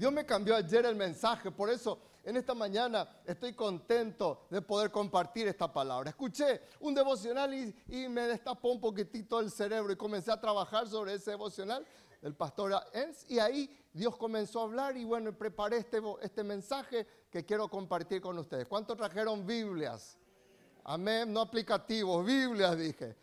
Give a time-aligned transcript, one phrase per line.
[0.00, 4.90] Dios me cambió ayer el mensaje, por eso en esta mañana estoy contento de poder
[4.90, 6.08] compartir esta palabra.
[6.08, 11.12] Escuché un devocional y, me destapó un poquitito el cerebro y comencé a trabajar sobre
[11.12, 11.86] ese devocional
[12.22, 17.06] del pastor Enz y ahí Dios comenzó a hablar y bueno, preparé este, este mensaje
[17.30, 18.66] que quiero compartir con ustedes.
[18.66, 20.16] ¿Cuántos trajeron Biblias?
[20.82, 23.14] Amén, no aplicativos, Biblias dije.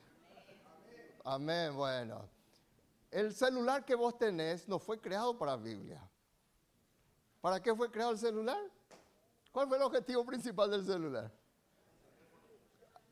[1.23, 2.29] Amén, bueno.
[3.09, 6.07] El celular que vos tenés no fue creado para Biblia.
[7.47, 8.57] ¿Para qué fue creado el celular?
[9.53, 11.31] ¿Cuál fue el objetivo principal del celular?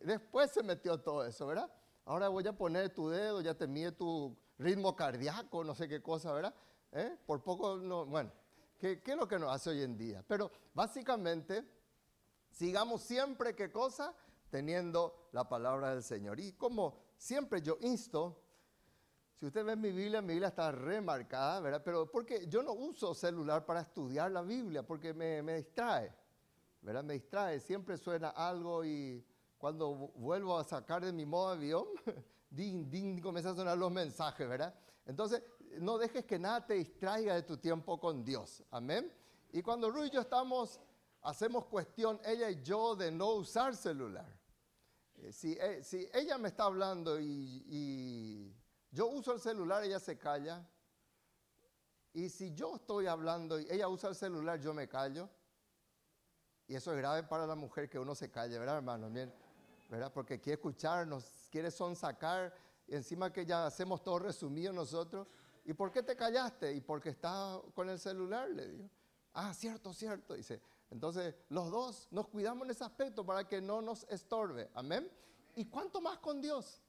[0.02, 1.72] Después se metió todo eso, ¿verdad?
[2.04, 6.02] Ahora voy a poner tu dedo, ya te mide tu ritmo cardíaco, no sé qué
[6.02, 6.54] cosa, ¿verdad?
[6.92, 7.18] ¿Eh?
[7.26, 8.30] Por poco, no, bueno,
[8.78, 10.22] ¿qué, ¿qué, es lo que nos hace hoy en día?
[10.28, 11.64] Pero básicamente,
[12.52, 14.14] sigamos siempre, ¿qué cosa?
[14.50, 16.42] Teniendo la palabra del Señor.
[16.42, 18.44] Y como siempre yo insto,
[19.38, 21.82] si usted ve mi Biblia, mi Biblia está remarcada, ¿verdad?
[21.84, 26.14] Pero porque yo no uso celular para estudiar la Biblia, porque me, me distrae,
[26.82, 27.04] ¿verdad?
[27.04, 29.26] Me distrae, siempre suena algo y
[29.58, 31.86] cuando vuelvo a sacar de mi modo avión,
[32.50, 34.74] din, din, comienzan a sonar los mensajes, ¿verdad?
[35.06, 35.44] Entonces,
[35.80, 39.12] no dejes que nada te distraiga de tu tiempo con Dios, amén.
[39.52, 40.80] Y cuando Ruy y yo estamos,
[41.24, 44.34] hacemos cuestión, ella y yo, de no usar celular.
[45.18, 48.54] Eh, si, eh, si ella me está hablando y
[48.96, 50.66] yo uso el celular, ella se calla.
[52.14, 55.30] Y si yo estoy hablando y ella usa el celular, yo me callo.
[56.66, 59.12] Y eso es grave para la mujer que uno se calle, ¿verdad, hermano?
[59.90, 60.14] ¿verdad?
[60.14, 62.56] Porque quiere escucharnos, quiere sonsacar.
[62.88, 65.28] Y encima que ya hacemos todo resumido nosotros.
[65.66, 66.72] ¿Y por qué te callaste?
[66.72, 68.90] Y porque está con el celular, le digo.
[69.34, 70.62] Ah, cierto, cierto, dice.
[70.90, 74.70] Entonces, los dos nos cuidamos en ese aspecto para que no nos estorbe.
[74.74, 75.12] Amén.
[75.58, 76.82] ¿Y cuánto más con Dios?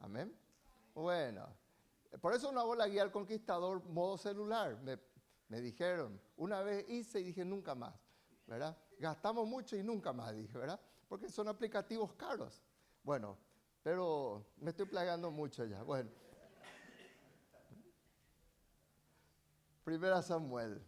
[0.00, 0.43] Amén.
[0.94, 1.48] Bueno,
[2.20, 4.78] por eso no hago la guía al conquistador modo celular.
[5.48, 7.94] Me, dijeron, una vez hice y dije nunca más,
[8.46, 8.76] ¿verdad?
[8.98, 10.80] Gastamos mucho y nunca más, dije, ¿verdad?
[11.08, 12.62] Porque son aplicativos caros.
[13.02, 13.36] Bueno,
[13.82, 15.82] pero me estoy plagando mucho ya.
[15.82, 16.10] Bueno.
[19.84, 20.82] Primera Samuel.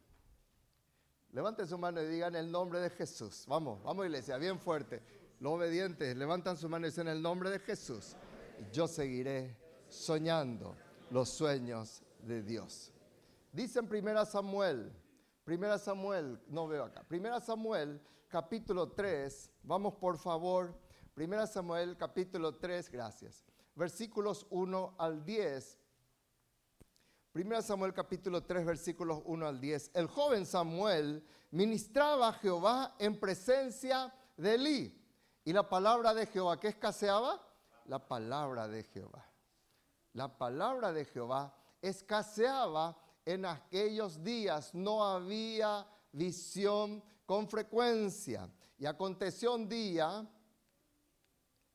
[1.32, 3.44] Levanten su mano y digan el nombre de Jesús.
[3.46, 5.02] Vamos, vamos iglesia, bien fuerte.
[5.38, 8.16] Los obedientes levantan su mano y dicen el nombre de Jesús.
[8.72, 9.65] Yo seguiré
[9.96, 10.76] soñando
[11.10, 12.92] los sueños de Dios.
[13.52, 14.92] Dice en 1 Samuel,
[15.46, 20.78] 1 Samuel, no veo acá, 1 Samuel capítulo 3, vamos por favor,
[21.16, 25.78] 1 Samuel capítulo 3, gracias, versículos 1 al 10.
[27.34, 29.90] 1 Samuel capítulo 3 versículos 1 al 10.
[29.94, 35.02] El joven Samuel ministraba a Jehová en presencia de Elí.
[35.44, 37.40] ¿Y la palabra de Jehová qué escaseaba?
[37.84, 39.25] La palabra de Jehová
[40.16, 48.48] la palabra de Jehová escaseaba en aquellos días, no había visión con frecuencia.
[48.78, 50.26] Y aconteció un día,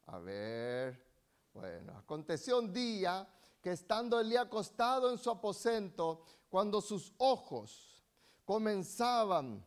[0.08, 1.06] a ver,
[1.54, 3.28] bueno, aconteció un día
[3.62, 8.04] que estando Elías acostado en su aposento, cuando sus ojos
[8.44, 9.64] comenzaban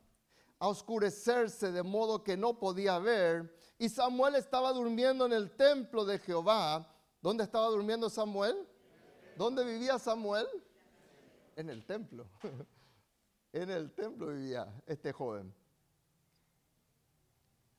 [0.59, 6.05] a oscurecerse de modo que no podía ver, y Samuel estaba durmiendo en el templo
[6.05, 6.91] de Jehová,
[7.25, 8.69] ¿Dónde estaba durmiendo Samuel?
[9.35, 10.47] ¿Dónde vivía Samuel?
[11.57, 12.27] En el templo.
[13.51, 15.55] En el templo vivía este joven.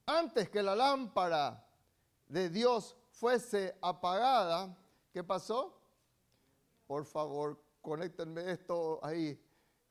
[0.06, 1.64] Antes que la lámpara
[2.30, 4.74] de Dios fuese apagada,
[5.12, 5.78] ¿qué pasó?
[6.88, 9.38] Por favor, conéctenme esto ahí.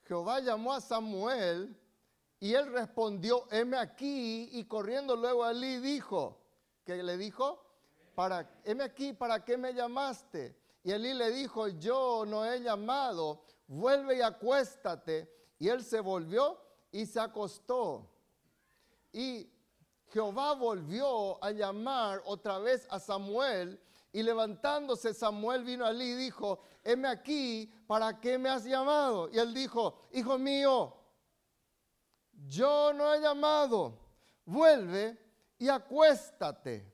[0.05, 1.79] Jehová llamó a Samuel
[2.41, 6.41] y él respondió, heme aquí, y corriendo luego a Elí dijo,
[6.87, 7.64] ¿qué le dijo?
[8.15, 10.57] Para, heme aquí, ¿para qué me llamaste?
[10.83, 15.33] Y Elí le dijo, yo no he llamado, vuelve y acuéstate.
[15.59, 16.61] Y él se volvió
[16.93, 18.11] y se acostó.
[19.13, 19.51] Y
[20.09, 23.81] Jehová volvió a llamar otra vez a Samuel.
[24.13, 29.29] Y levantándose Samuel vino a Elí y dijo, heme aquí, ¿para qué me has llamado?
[29.31, 30.95] Y él dijo, hijo mío,
[32.47, 33.99] yo no he llamado,
[34.45, 35.19] vuelve
[35.59, 36.94] y acuéstate.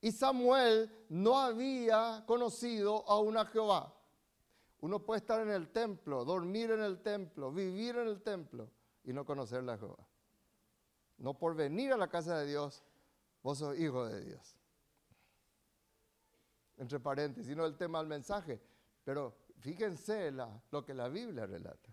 [0.00, 3.94] Y Samuel no había conocido a una Jehová.
[4.80, 8.70] Uno puede estar en el templo, dormir en el templo, vivir en el templo
[9.02, 10.06] y no conocer a Jehová.
[11.18, 12.84] No por venir a la casa de Dios,
[13.42, 14.54] vos sos hijo de Dios.
[16.76, 18.60] Entre paréntesis, no el tema del mensaje,
[19.02, 20.30] pero fíjense
[20.70, 21.92] lo que la Biblia relata.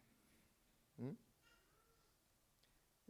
[0.98, 1.12] ¿Mm?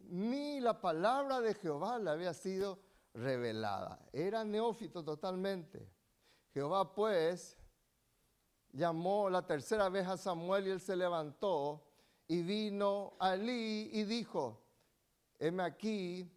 [0.08, 2.80] Ni la palabra de Jehová le había sido
[3.16, 4.00] revelada.
[4.14, 5.88] Era neófito totalmente.
[6.54, 7.58] Jehová pues
[8.72, 11.84] llamó la tercera vez a Samuel y él se levantó
[12.28, 14.62] y vino a Elí y dijo,
[15.40, 16.30] heme aquí,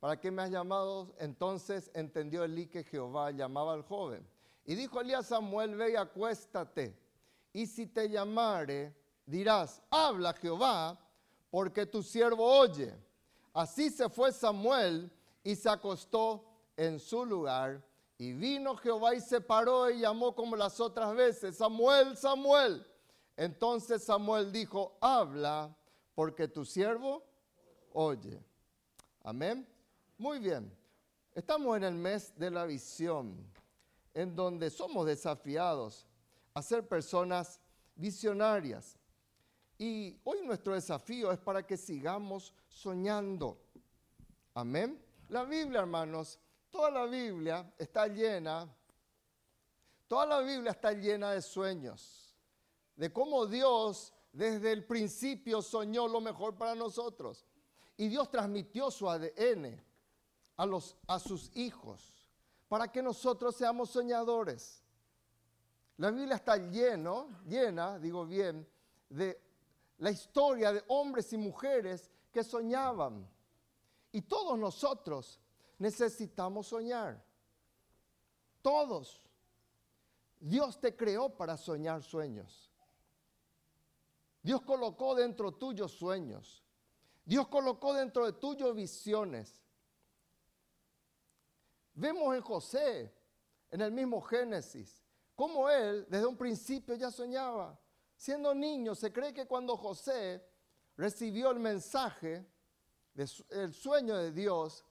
[0.00, 1.14] ¿para qué me has llamado?
[1.18, 4.26] Entonces entendió Elí que Jehová llamaba al joven.
[4.64, 6.98] Y dijo Elí a Samuel, ve y acuéstate,
[7.52, 8.94] y si te llamare,
[9.24, 10.98] dirás, habla Jehová,
[11.50, 12.94] porque tu siervo oye.
[13.54, 15.10] Así se fue Samuel
[15.42, 16.44] y se acostó
[16.76, 17.82] en su lugar.
[18.18, 22.84] Y vino Jehová y se paró y llamó como las otras veces, Samuel, Samuel.
[23.36, 25.74] Entonces Samuel dijo, habla,
[26.14, 27.22] porque tu siervo
[27.92, 28.40] oye.
[29.22, 29.66] Amén.
[30.16, 30.72] Muy bien.
[31.34, 33.36] Estamos en el mes de la visión,
[34.14, 36.06] en donde somos desafiados
[36.54, 37.60] a ser personas
[37.94, 38.98] visionarias.
[39.78, 43.60] Y hoy nuestro desafío es para que sigamos soñando.
[44.54, 45.00] Amén.
[45.28, 46.38] La Biblia, hermanos,
[46.70, 48.68] toda la Biblia está llena,
[50.06, 52.28] toda la Biblia está llena de sueños
[52.98, 57.46] de cómo Dios desde el principio soñó lo mejor para nosotros.
[57.96, 59.80] Y Dios transmitió su ADN
[60.56, 62.28] a, sus hijos
[62.68, 64.82] para que nosotros seamos soñadores.
[65.96, 68.68] La Biblia está lleno, llena, digo bien,
[69.08, 69.40] de
[69.98, 73.28] la historia de hombres y mujeres que soñaban.
[74.12, 75.40] Y todos nosotros
[75.78, 77.22] necesitamos soñar.
[78.62, 79.22] Todos.
[80.40, 82.70] Dios te creó para soñar sueños.
[84.42, 86.64] Dios colocó dentro tuyo sueños.
[87.24, 89.62] Dios colocó dentro de tuyo visiones.
[91.92, 93.12] Vemos en José,
[93.70, 95.04] en el mismo Génesis,
[95.34, 97.78] cómo él desde un principio ya soñaba.
[98.16, 100.42] Siendo niño, se cree que cuando José
[100.96, 102.46] recibió el mensaje,
[103.18, 104.84] del sueño de Dios,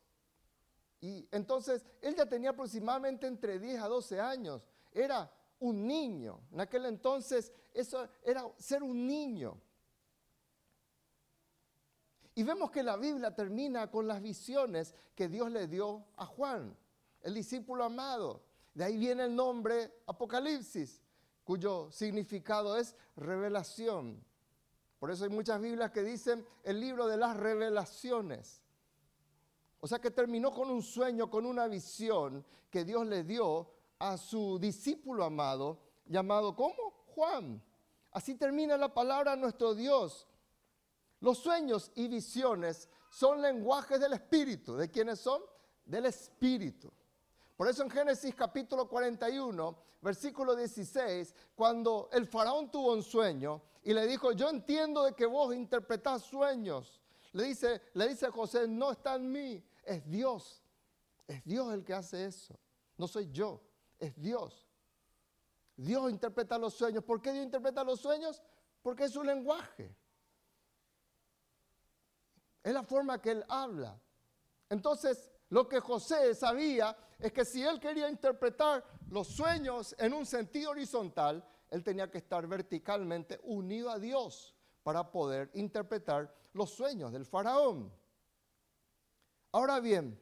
[0.99, 4.67] y entonces él ya tenía aproximadamente entre 10 a 12 años.
[4.91, 6.41] Era un niño.
[6.51, 9.59] En aquel entonces eso era ser un niño.
[12.35, 16.75] Y vemos que la Biblia termina con las visiones que Dios le dio a Juan,
[17.21, 18.43] el discípulo amado.
[18.75, 21.01] De ahí viene el nombre Apocalipsis,
[21.43, 24.23] cuyo significado es revelación.
[24.99, 28.61] Por eso hay muchas Biblias que dicen el libro de las revelaciones.
[29.79, 34.17] O sea que terminó con un sueño, con una visión que Dios le dio a
[34.17, 37.05] su discípulo amado, llamado ¿cómo?
[37.15, 37.61] Juan.
[38.11, 40.27] Así termina la palabra nuestro Dios.
[41.19, 44.75] Los sueños y visiones son lenguajes del Espíritu.
[44.75, 45.41] ¿De quiénes son?
[45.85, 46.91] Del Espíritu.
[47.55, 53.93] Por eso en Génesis capítulo 41, versículo 16, cuando el faraón tuvo un sueño y
[53.93, 57.01] le dijo, yo entiendo de que vos interpretás sueños,
[57.31, 60.61] le dice, le dice a José, no está en mí, es Dios.
[61.25, 62.59] Es Dios el que hace eso,
[62.97, 63.61] no soy yo
[63.97, 64.67] es Dios.
[65.77, 67.01] Dios interpreta los sueños.
[67.01, 68.41] ¿Por qué Dios interpreta los sueños?
[68.81, 69.95] Porque es su lenguaje.
[72.61, 73.97] Es la forma que Él habla.
[74.69, 80.25] Entonces, lo que José sabía es que si él quería interpretar los sueños en un
[80.25, 87.11] sentido horizontal, él tenía que estar verticalmente unido a Dios para poder interpretar los sueños
[87.11, 87.91] del faraón.
[89.51, 90.19] Ahora bien,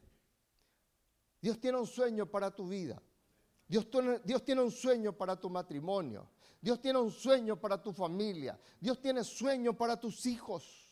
[1.42, 3.01] Dios tiene un sueño para tu vida.
[3.68, 3.88] Dios,
[4.44, 6.30] tiene un sueño para tu matrimonio.
[6.62, 8.59] Dios tiene un sueño para tu familia.
[8.80, 10.88] Dios tiene sueño para tus hijos.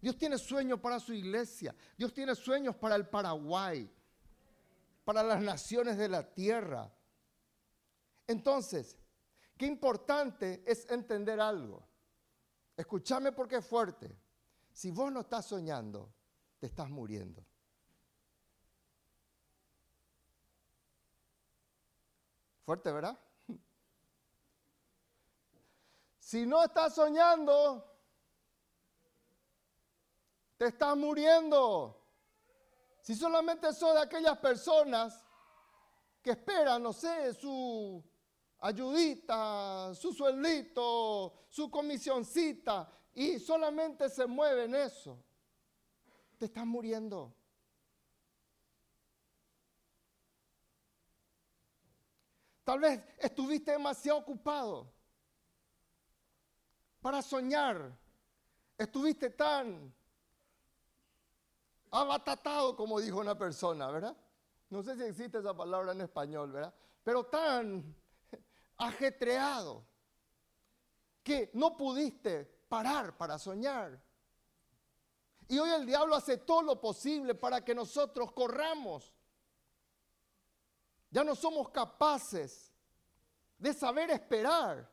[0.00, 1.74] Dios tiene sueño para su iglesia.
[1.96, 3.90] Dios tiene sueños para el Paraguay,
[5.04, 6.92] para las naciones de la tierra.
[8.26, 8.96] Entonces,
[9.56, 11.86] qué importante es entender algo.
[12.76, 14.16] Escúchame porque es fuerte.
[14.72, 16.12] Si vos no estás soñando,
[16.58, 17.44] te estás muriendo.
[22.64, 23.18] Fuerte, ¿verdad?
[26.18, 27.84] Si no estás soñando,
[30.56, 32.02] te estás muriendo.
[33.02, 35.22] Si solamente sos de aquellas personas
[36.22, 38.02] que esperan, no sé, su
[38.64, 45.22] ayudita, su sueldito, su comisioncita, y solamente se mueve en eso,
[46.38, 47.34] te estás muriendo.
[52.64, 54.90] Tal vez estuviste demasiado ocupado
[57.02, 57.94] para soñar.
[58.78, 59.94] Estuviste tan
[61.90, 64.16] abatatado, como dijo una persona, ¿verdad?
[64.70, 66.74] No sé si existe esa palabra en español, ¿verdad?
[67.04, 67.94] Pero tan
[68.76, 69.86] ajetreado
[71.22, 74.00] que no pudiste parar para soñar.
[75.48, 79.14] Y hoy el diablo hace todo lo posible para que nosotros corramos
[81.14, 82.72] ya no somos capaces
[83.56, 84.90] de saber esperar.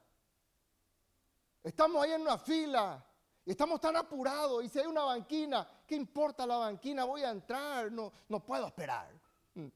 [1.64, 3.04] Estamos ahí en una fila
[3.44, 7.06] Y estamos tan apurados y si hay una banquina, ¿qué importa la banquina?
[7.06, 9.12] Voy a entrar, no, no puedo esperar.
[9.56, 9.68] Mm.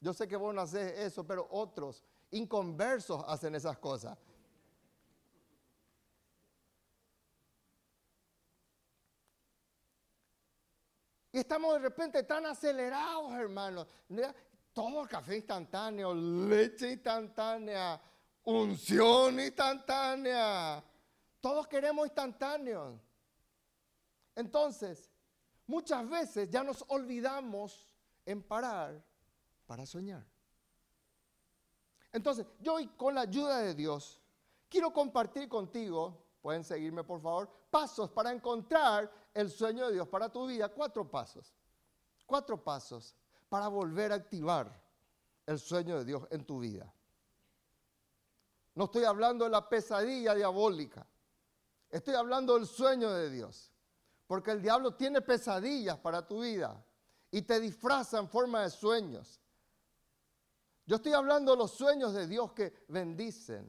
[0.00, 4.18] Yo sé que vos no haces eso, pero otros inconversos hacen esas cosas.
[11.34, 13.86] Y estamos de repente tan acelerados, hermanos.
[14.72, 18.00] Todo café instantáneo, leche instantánea,
[18.44, 20.84] unción instantánea.
[21.40, 23.00] Todos queremos instantáneo.
[24.34, 25.10] Entonces,
[25.66, 27.88] muchas veces ya nos olvidamos
[28.26, 29.02] en parar
[29.66, 30.31] para soñar.
[32.12, 34.20] Entonces, yo hoy con la ayuda de Dios
[34.68, 40.30] quiero compartir contigo, pueden seguirme por favor, pasos para encontrar el sueño de Dios para
[40.30, 40.68] tu vida.
[40.68, 41.54] Cuatro pasos.
[42.26, 43.14] Cuatro pasos
[43.48, 44.82] para volver a activar
[45.46, 46.92] el sueño de Dios en tu vida.
[48.74, 51.06] No estoy hablando de la pesadilla diabólica.
[51.90, 53.70] Estoy hablando del sueño de Dios.
[54.26, 56.82] Porque el diablo tiene pesadillas para tu vida
[57.30, 59.41] y te disfraza en forma de sueños.
[60.92, 63.66] Yo estoy hablando de los sueños de Dios que bendicen,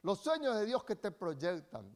[0.00, 1.94] los sueños de Dios que te proyectan.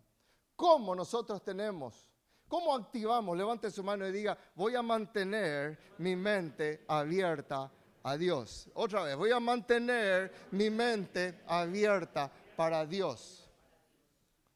[0.55, 2.11] ¿Cómo nosotros tenemos?
[2.47, 3.39] ¿Cómo activamos?
[3.39, 8.69] Levante su mano y diga, voy a mantener mi mente abierta a Dios.
[8.75, 13.49] Otra vez, voy a mantener mi mente abierta para Dios.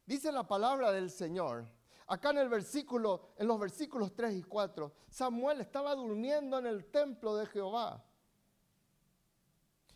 [0.05, 1.65] Dice la palabra del Señor.
[2.05, 6.91] Acá en el versículo, en los versículos 3 y 4, Samuel estaba durmiendo en el
[6.91, 8.04] templo de Jehová,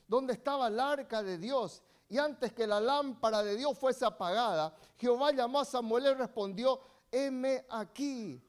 [0.09, 1.81] donde estaba el arca de Dios.
[2.09, 6.81] Y antes que la lámpara de Dios fuese apagada, Jehová llamó a Samuel y respondió,
[7.11, 8.43] heme aquí.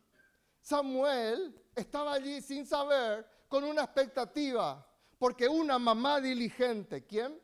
[0.62, 4.86] Samuel estaba allí sin saber, con una expectativa,
[5.18, 7.38] porque una mamá diligente, ¿quién?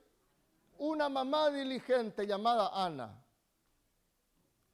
[0.78, 3.22] Una mamá diligente llamada Ana,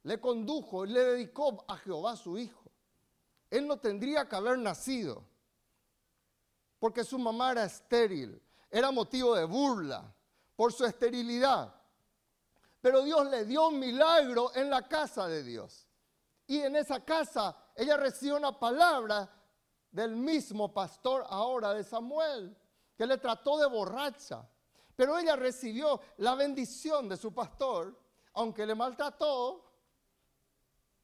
[0.03, 2.61] le condujo y le dedicó a Jehová su hijo.
[3.49, 5.23] Él no tendría que haber nacido,
[6.79, 8.41] porque su mamá era estéril,
[8.73, 10.03] era motivo de burla
[10.55, 11.71] por su esterilidad.
[12.81, 15.87] Pero Dios le dio un milagro en la casa de Dios.
[16.47, 19.29] Y en esa casa ella recibió una palabra
[19.91, 22.57] del mismo pastor ahora de Samuel,
[22.97, 24.49] que le trató de borracha.
[24.95, 27.95] Pero ella recibió la bendición de su pastor,
[28.33, 29.71] aunque le maltrató.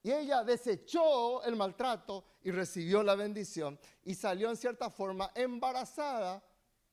[0.02, 3.80] Y ella desechó el maltrato y recibió la bendición.
[4.06, 6.44] Y salió en cierta forma embarazada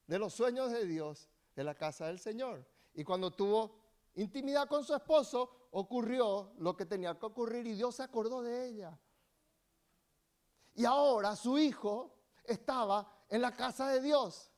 [0.07, 2.67] de los sueños de Dios de la casa del Señor.
[2.95, 3.79] Y cuando tuvo
[4.15, 8.69] intimidad con su esposo, ocurrió lo que tenía que ocurrir y Dios se acordó de
[8.69, 8.99] ella.
[10.75, 14.53] Y ahora su hijo estaba en la casa de Dios.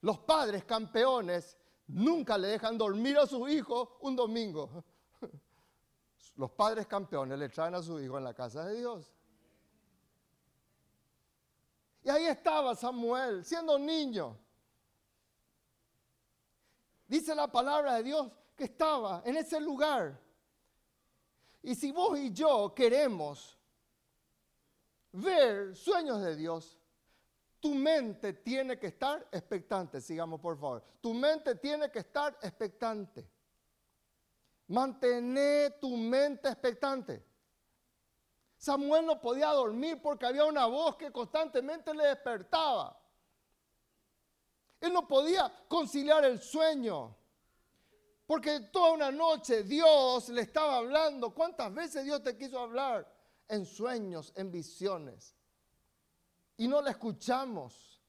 [0.00, 1.56] Los padres campeones
[1.86, 4.84] nunca le dejan dormir a su hijo un domingo.
[6.36, 9.12] Los padres campeones le traen a su hijo en la casa de Dios.
[12.02, 14.38] Y ahí estaba Samuel, siendo niño.
[17.06, 20.20] Dice la palabra de Dios que estaba en ese lugar.
[21.62, 23.58] Y si vos y yo queremos
[25.12, 26.78] ver sueños de Dios,
[27.60, 30.00] tu mente tiene que estar expectante.
[30.00, 30.84] Sigamos, por favor.
[31.00, 33.28] Tu mente tiene que estar expectante.
[34.68, 37.24] Mantener tu mente expectante.
[38.56, 42.98] Samuel no podía dormir porque había una voz que constantemente le despertaba.
[44.86, 47.14] Él no podía conciliar el sueño.
[48.26, 51.32] Porque toda una noche Dios le estaba hablando.
[51.34, 53.06] ¿Cuántas veces Dios te quiso hablar?
[53.48, 55.34] En sueños, en visiones.
[56.56, 58.02] Y no le escuchamos.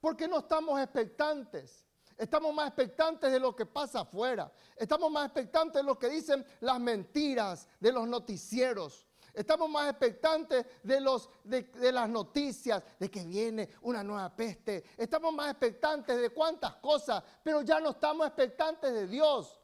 [0.00, 1.86] Porque no estamos expectantes.
[2.16, 4.52] Estamos más expectantes de lo que pasa afuera.
[4.76, 9.06] Estamos más expectantes de lo que dicen las mentiras de los noticieros.
[9.34, 14.84] Estamos más expectantes de, los, de, las noticias, de que viene una nueva peste.
[14.96, 19.60] Estamos más expectantes de cuántas cosas, pero ya no estamos expectantes de Dios.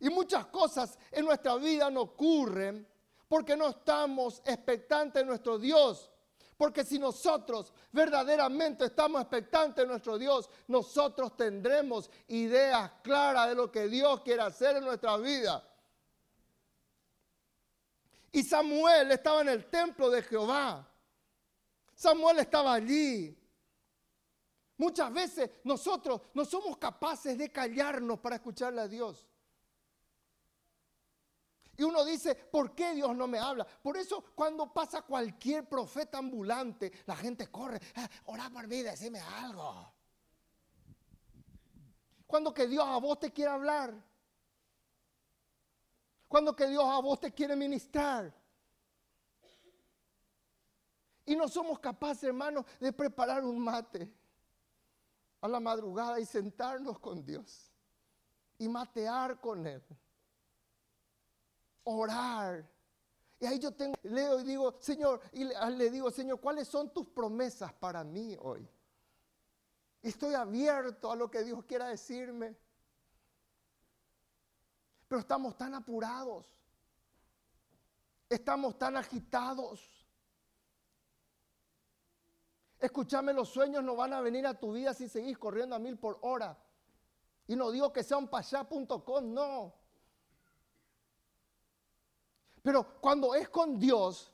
[0.00, 2.88] Y muchas cosas en nuestra vida no ocurren
[3.28, 6.10] porque no estamos expectantes de nuestro Dios.
[6.56, 13.70] Porque si nosotros verdaderamente estamos expectantes de nuestro Dios, nosotros tendremos ideas claras de lo
[13.70, 15.69] que Dios quiere hacer en nuestra vida.
[18.32, 20.88] Y Samuel estaba en el templo de Jehová.
[21.94, 23.36] Samuel estaba allí.
[24.76, 29.26] Muchas veces nosotros no somos capaces de callarnos para escucharle a Dios.
[31.76, 33.66] Y uno dice, ¿por qué Dios no me habla?
[33.66, 39.18] Por eso cuando pasa cualquier profeta ambulante, la gente corre, ah, ora por mí, decime
[39.18, 39.92] algo.
[42.26, 43.94] Cuando que Dios a vos te quiere hablar.
[46.30, 48.32] Cuando que Dios a vos te quiere ministrar.
[51.26, 54.08] Y no somos capaces, hermanos, de preparar un mate
[55.40, 57.72] a la madrugada y sentarnos con Dios
[58.58, 59.82] y matear con Él.
[61.82, 62.64] Orar.
[63.40, 67.08] Y ahí yo tengo, leo y digo, Señor, y le, digo, Señor, ¿cuáles son tus
[67.08, 68.68] promesas para mí hoy?
[70.00, 72.56] estoy abierto a lo que Dios quiera decirme.
[75.10, 76.46] Pero estamos tan apurados.
[78.28, 80.06] Estamos tan agitados.
[82.78, 85.98] Escúchame, los sueños no van a venir a tu vida si seguís corriendo a mil
[85.98, 86.56] por hora.
[87.48, 89.74] Y no digo que sea un payá.com, no.
[92.62, 94.32] Pero cuando es con Dios,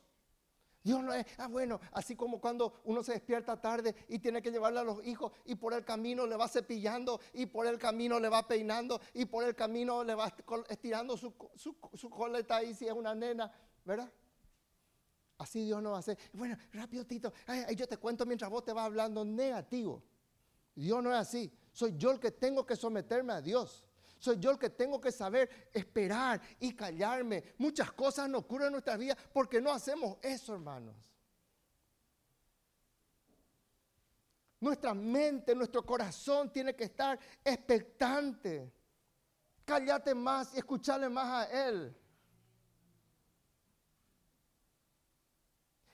[0.87, 4.49] Dios no es, ah, bueno, así como cuando uno se despierta tarde y tiene que
[4.51, 8.21] llevarle a los hijos y por el camino le va cepillando y por el camino
[8.21, 10.33] le va peinando y por el camino le va
[10.69, 13.51] estirando su, su, coleta ahí si es una nena,
[13.83, 14.09] ¿verdad?
[15.39, 16.17] Así Dios no hacer.
[16.31, 17.33] Bueno, rápido, Tito.
[17.47, 20.01] Ay, yo te cuento mientras vos te vas hablando negativo.
[20.73, 21.51] Dios no es así.
[21.73, 23.85] Soy yo el que tengo que someterme a Dios.
[24.19, 27.55] Soy yo el que tengo que saber esperar y callarme.
[27.57, 30.95] Muchas cosas no ocurren en nuestras vidas porque no hacemos eso, hermanos.
[34.59, 38.73] Nuestra mente, nuestro corazón tiene que estar expectante.
[39.63, 41.95] Cállate más y escucharle más a Él.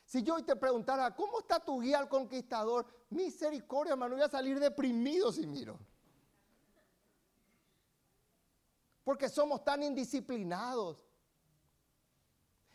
[0.06, 2.86] Si yo hoy te preguntara, ¿cómo está tu guía al conquistador?
[3.10, 5.80] Misericordia, hermano, voy a salir deprimido si miro.
[9.04, 11.04] Porque somos tan indisciplinados.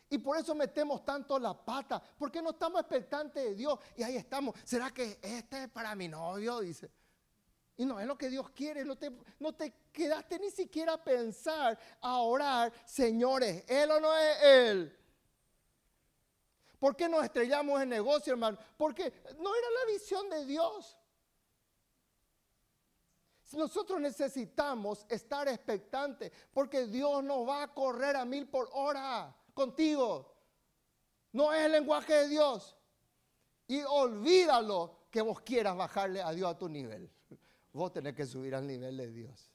[0.09, 3.79] Y por eso metemos tanto la pata, porque no estamos expectantes de Dios.
[3.95, 4.55] Y ahí estamos.
[4.63, 6.59] ¿Será que este es para mi novio?
[6.59, 6.89] Dice.
[7.77, 8.83] Y no es lo que Dios quiere.
[8.83, 14.17] No te, no te quedaste ni siquiera a pensar, a orar, señores, Él o no
[14.17, 14.99] es Él.
[16.79, 18.57] ¿Por qué nos estrellamos en negocio, hermano?
[18.77, 20.98] Porque no era la visión de Dios.
[23.53, 30.35] Nosotros necesitamos estar expectantes porque Dios nos va a correr a mil por hora contigo.
[31.31, 32.75] No es el lenguaje de Dios.
[33.67, 37.11] Y olvídalo que vos quieras bajarle a Dios a tu nivel.
[37.73, 39.51] Vos tenés que subir al nivel de Dios.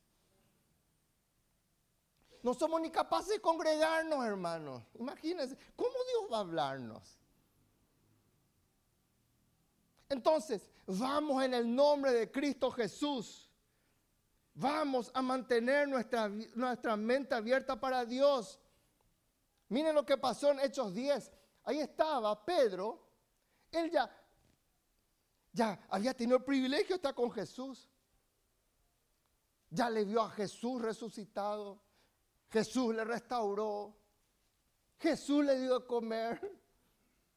[2.42, 4.82] No somos ni capaces de congregarnos, hermanos.
[4.98, 7.18] Imagínense, ¿cómo Dios va a hablarnos?
[10.08, 13.43] Entonces, vamos en el nombre de Cristo Jesús.
[14.54, 18.60] Vamos a mantener nuestra, nuestra mente abierta para Dios.
[19.68, 21.32] Miren lo que pasó en Hechos 10.
[21.64, 23.04] Ahí estaba Pedro.
[23.72, 24.08] Él ya,
[25.52, 27.88] ya había tenido el privilegio de estar con Jesús.
[29.70, 31.82] Ya le vio a Jesús resucitado.
[32.48, 33.96] Jesús le restauró.
[34.98, 36.63] Jesús le dio de comer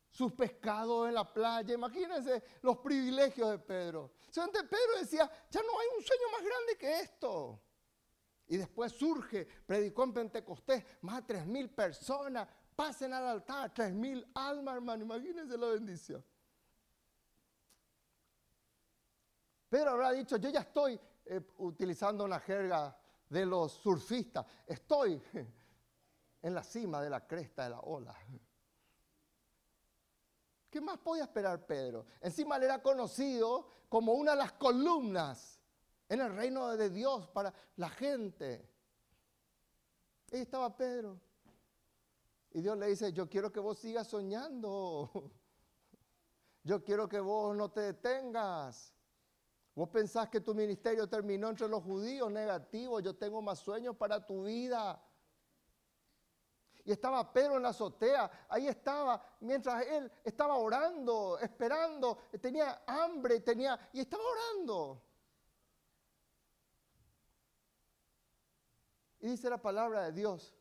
[0.10, 1.74] sus pescados en la playa.
[1.74, 4.12] Imagínense los privilegios de Pedro.
[4.34, 7.62] Pedro decía, ya no hay un sueño más grande que esto.
[8.48, 13.94] Y después surge, predicó en Pentecostés, más de tres mil personas, pasen al altar, tres
[13.94, 16.24] mil almas, hermano, imagínense la bendición.
[19.70, 24.46] Pedro habrá dicho, yo ya estoy eh, utilizando una jerga de los surfistas.
[24.66, 25.22] Estoy
[26.42, 28.16] en la cima de la cresta de la ola.
[30.70, 32.06] ¿Qué más podía esperar Pedro?
[32.22, 35.60] Encima él era conocido como una de las columnas
[36.10, 38.70] en el reino de Dios para la gente.
[40.32, 41.20] Ahí estaba Pedro.
[42.52, 45.32] Y Dios le dice, yo quiero que vos sigas soñando.
[46.64, 48.94] Yo quiero que vos no te detengas.
[49.74, 53.00] Vos pensás que tu ministerio terminó entre los judíos negativo.
[53.00, 55.02] Yo tengo más sueños para tu vida.
[56.88, 58.48] Y estaba Pedro en la azotea.
[58.48, 62.18] Ahí estaba, mientras él estaba orando, esperando.
[62.42, 65.04] Tenía hambre, tenía, y estaba orando.
[69.20, 70.56] Y dice la palabra de Dios.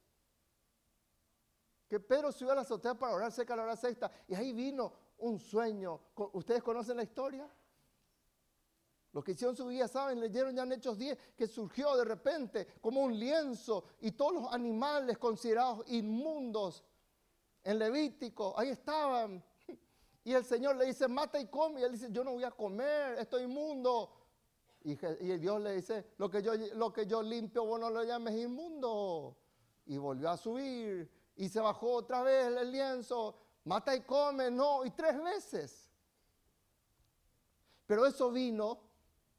[1.86, 4.10] Que Pedro subió a la azotea para orar cerca de la hora sexta.
[4.26, 6.00] Y ahí vino un sueño.
[6.32, 7.48] ¿Ustedes conocen la historia?
[9.16, 12.66] Los que hicieron su vida saben, leyeron ya en Hechos 10 que surgió de repente
[12.82, 16.84] como un lienzo y todos los animales considerados inmundos
[17.64, 19.42] en Levítico, ahí estaban.
[20.22, 21.80] Y el Señor le dice, mata y come.
[21.80, 24.12] Y él dice, yo no voy a comer, estoy inmundo.
[24.84, 28.34] Y, Dios le dice, lo que, yo, lo que yo limpio, vos no lo llames
[28.34, 29.34] inmundo.
[29.86, 34.84] Y volvió a subir y se bajó otra vez el lienzo, mata y come, no,
[34.84, 35.90] y tres veces.
[37.86, 38.85] Pero eso vino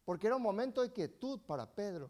[0.07, 2.09] porque era un momento de quietud para Pedro.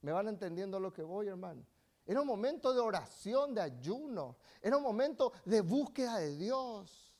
[0.00, 1.64] ¿Me van entendiendo lo que voy, hermano?
[2.04, 4.36] Era un momento de oración, de ayuno.
[4.60, 7.14] Era un momento de búsqueda de Dios.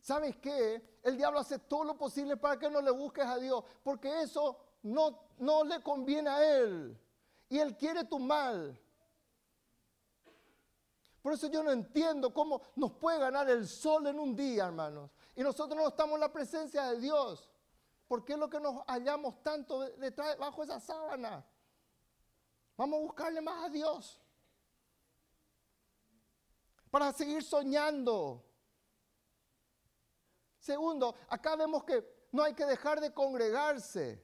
[0.00, 0.82] ¿Sabes qué?
[1.02, 4.58] El diablo hace todo lo posible para que no le busques a Dios, porque eso
[4.84, 6.98] no, no le conviene a él.
[7.50, 8.80] Y él quiere tu mal.
[11.20, 15.10] Por eso yo no entiendo cómo nos puede ganar el sol en un día, hermanos.
[15.38, 17.48] Y nosotros no estamos en la presencia de Dios.
[18.08, 21.46] ¿Por qué es lo que nos hallamos tanto detrás, bajo esa sábana?
[22.76, 24.20] Vamos a buscarle más a Dios.
[26.90, 28.44] Para seguir soñando.
[30.58, 34.20] Segundo, acá vemos que no hay que dejar de congregarse.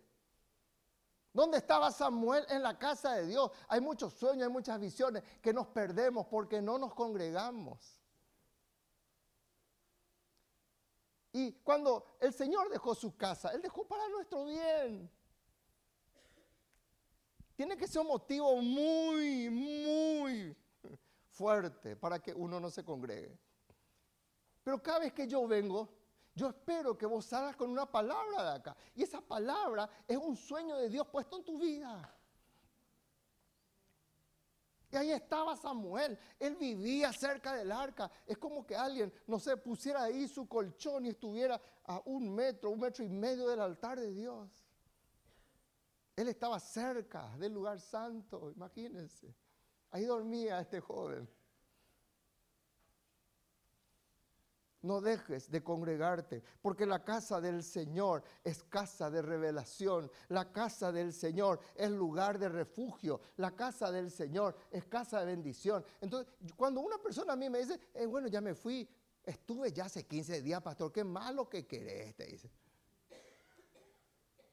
[1.32, 3.52] ¿Dónde estaba Samuel en la casa de Dios?
[3.68, 8.03] Hay muchos sueños, hay muchas visiones que nos perdemos porque no nos congregamos.
[11.36, 15.10] Y cuando el Señor dejó su casa, Él dejó para nuestro bien.
[17.56, 20.56] Tiene que ser un motivo muy, muy
[21.30, 23.36] fuerte para que uno no se congregue.
[24.62, 25.88] Pero cada vez que yo vengo,
[26.36, 28.76] yo espero que vos salgas con una palabra de acá.
[28.94, 32.13] Y esa palabra es un sueño de Dios puesto en tu vida.
[34.94, 36.16] Y ahí estaba Samuel.
[36.38, 38.08] Él vivía cerca del arca.
[38.24, 42.70] Es como que alguien, no sé, pusiera ahí su colchón y estuviera a un metro,
[42.70, 44.48] un metro y medio del altar de Dios.
[46.14, 49.34] Él estaba cerca del lugar santo, imagínense.
[49.90, 51.28] Ahí dormía este joven.
[54.84, 60.10] No dejes de congregarte, porque la casa del Señor es casa de revelación.
[60.28, 63.18] La casa del Señor es lugar de refugio.
[63.38, 65.82] La casa del Señor es casa de bendición.
[66.02, 68.86] Entonces, cuando una persona a mí me dice, eh, bueno, ya me fui,
[69.24, 72.50] estuve ya hace 15 días, pastor, qué malo que querés, te dice.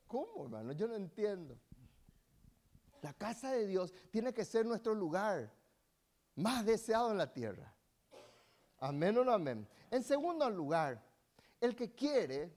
[0.07, 0.71] ¿Cómo, hermano?
[0.71, 1.59] Yo no entiendo.
[3.01, 5.51] La casa de Dios tiene que ser nuestro lugar
[6.35, 7.75] más deseado en la tierra.
[8.81, 9.67] Amén o no amén.
[9.91, 11.01] En segundo lugar,
[11.59, 12.51] el que quiere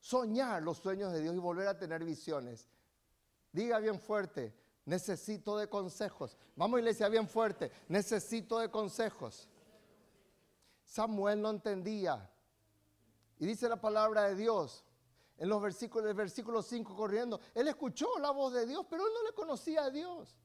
[0.00, 2.68] soñar los sueños de Dios y volver a tener visiones,
[3.52, 4.52] diga bien fuerte,
[4.84, 6.36] necesito de consejos.
[6.56, 9.48] Vamos iglesia bien fuerte, necesito de consejos.
[10.84, 12.28] Samuel no entendía.
[13.38, 14.84] Y dice la palabra de Dios
[15.38, 17.40] en los versículos del versículo 5 corriendo.
[17.54, 20.36] Él escuchó la voz de Dios, pero él no le conocía a Dios.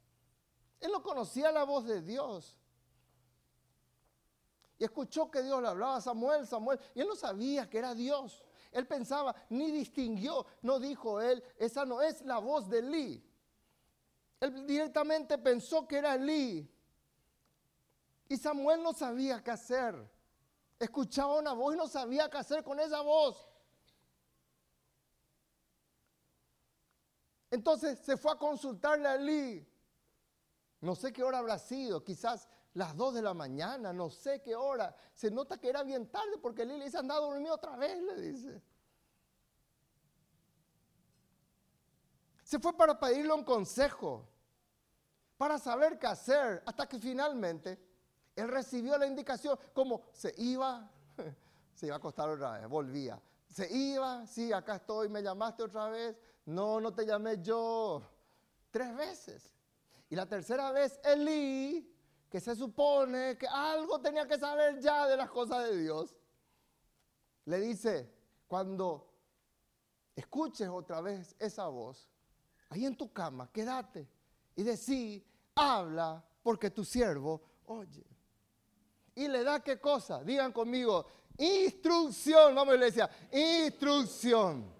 [0.79, 2.57] Él no conocía la voz de Dios.
[4.81, 7.93] Y escuchó que Dios le hablaba a Samuel, Samuel, y él no sabía que era
[7.93, 8.43] Dios.
[8.71, 13.23] Él pensaba, ni distinguió, no dijo él, esa no es la voz de Lee.
[14.39, 16.67] Él directamente pensó que era Lee.
[18.27, 19.93] Y Samuel no sabía qué hacer.
[20.79, 23.53] Escuchaba una voz y no sabía qué hacer con esa voz.
[27.51, 29.63] Entonces se fue a consultarle a Lee.
[30.79, 34.55] No sé qué hora habrá sido, quizás las 2 de la mañana, no sé qué
[34.55, 34.95] hora.
[35.13, 38.21] Se nota que era bien tarde porque le dice, anda a dormir otra vez, le
[38.21, 38.61] dice.
[42.43, 44.27] Se fue para pedirle un consejo,
[45.37, 47.79] para saber qué hacer, hasta que finalmente
[48.35, 50.89] él recibió la indicación, como se iba,
[51.73, 53.21] se iba a acostar otra vez, volvía.
[53.49, 58.01] Se iba, sí, acá estoy, me llamaste otra vez, no, no te llamé yo.
[58.69, 59.53] Tres veces.
[60.09, 61.90] Y la tercera vez, Elí,
[62.31, 66.15] que se supone que algo tenía que saber ya de las cosas de Dios,
[67.43, 68.09] le dice,
[68.47, 69.05] cuando
[70.15, 72.07] escuches otra vez esa voz,
[72.69, 74.07] ahí en tu cama, quédate
[74.55, 75.21] y decí,
[75.55, 78.05] habla porque tu siervo oye.
[79.13, 81.05] Y le da qué cosa, digan conmigo,
[81.37, 84.73] instrucción, vamos iglesia, instrucción.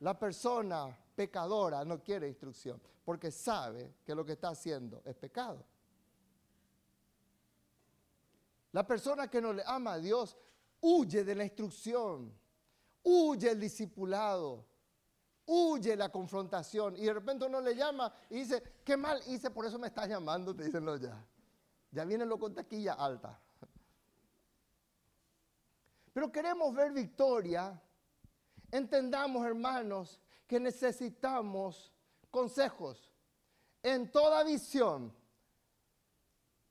[0.00, 5.64] La persona pecadora no quiere instrucción porque sabe que lo que está haciendo es pecado.
[8.72, 10.36] La persona que no le ama a Dios
[10.80, 12.32] huye de la instrucción,
[13.02, 14.66] huye el discipulado,
[15.46, 19.66] huye la confrontación y de repente uno le llama y dice, qué mal hice, por
[19.66, 21.26] eso me estás llamando, te dicen los ya.
[21.90, 23.40] Ya vienen los con taquilla alta.
[26.12, 27.80] Pero queremos ver victoria
[28.70, 31.92] Entendamos, hermanos, que necesitamos
[32.30, 33.12] consejos
[33.82, 35.12] en toda visión,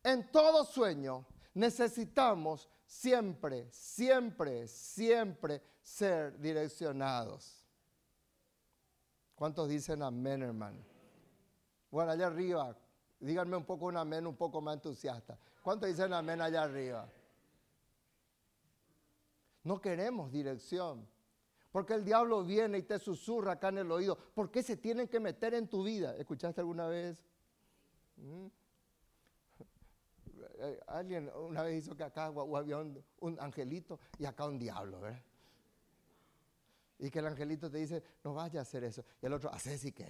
[0.04, 1.26] en todo sueño.
[1.54, 7.66] Necesitamos siempre, siempre, siempre ser direccionados.
[9.36, 10.80] ¿Cuántos dicen amén, hermano?
[11.92, 12.78] Bueno, allá arriba,
[13.20, 15.38] díganme un poco un amén un poco más entusiasta.
[15.62, 17.10] ¿Cuántos dicen amén allá arriba?
[19.64, 21.08] No queremos dirección.
[21.72, 24.18] Porque el diablo viene y te susurra acá en el oído.
[24.34, 26.16] ¿Por qué se tienen que meter en tu vida?
[26.16, 27.24] ¿Escuchaste alguna vez?
[28.18, 28.48] ¿Mm?
[30.62, 35.24] Eh, alguien una vez hizo que acá había un, angelito y acá un diablo, ¿verdad?
[36.98, 39.06] Y que el angelito te dice, no vaya a hacer eso.
[39.22, 40.06] Y el otro, hace sí que.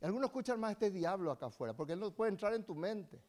[0.00, 2.74] algunos escuchan más a este diablo acá afuera, porque él no puede entrar en tu
[2.74, 3.22] mente.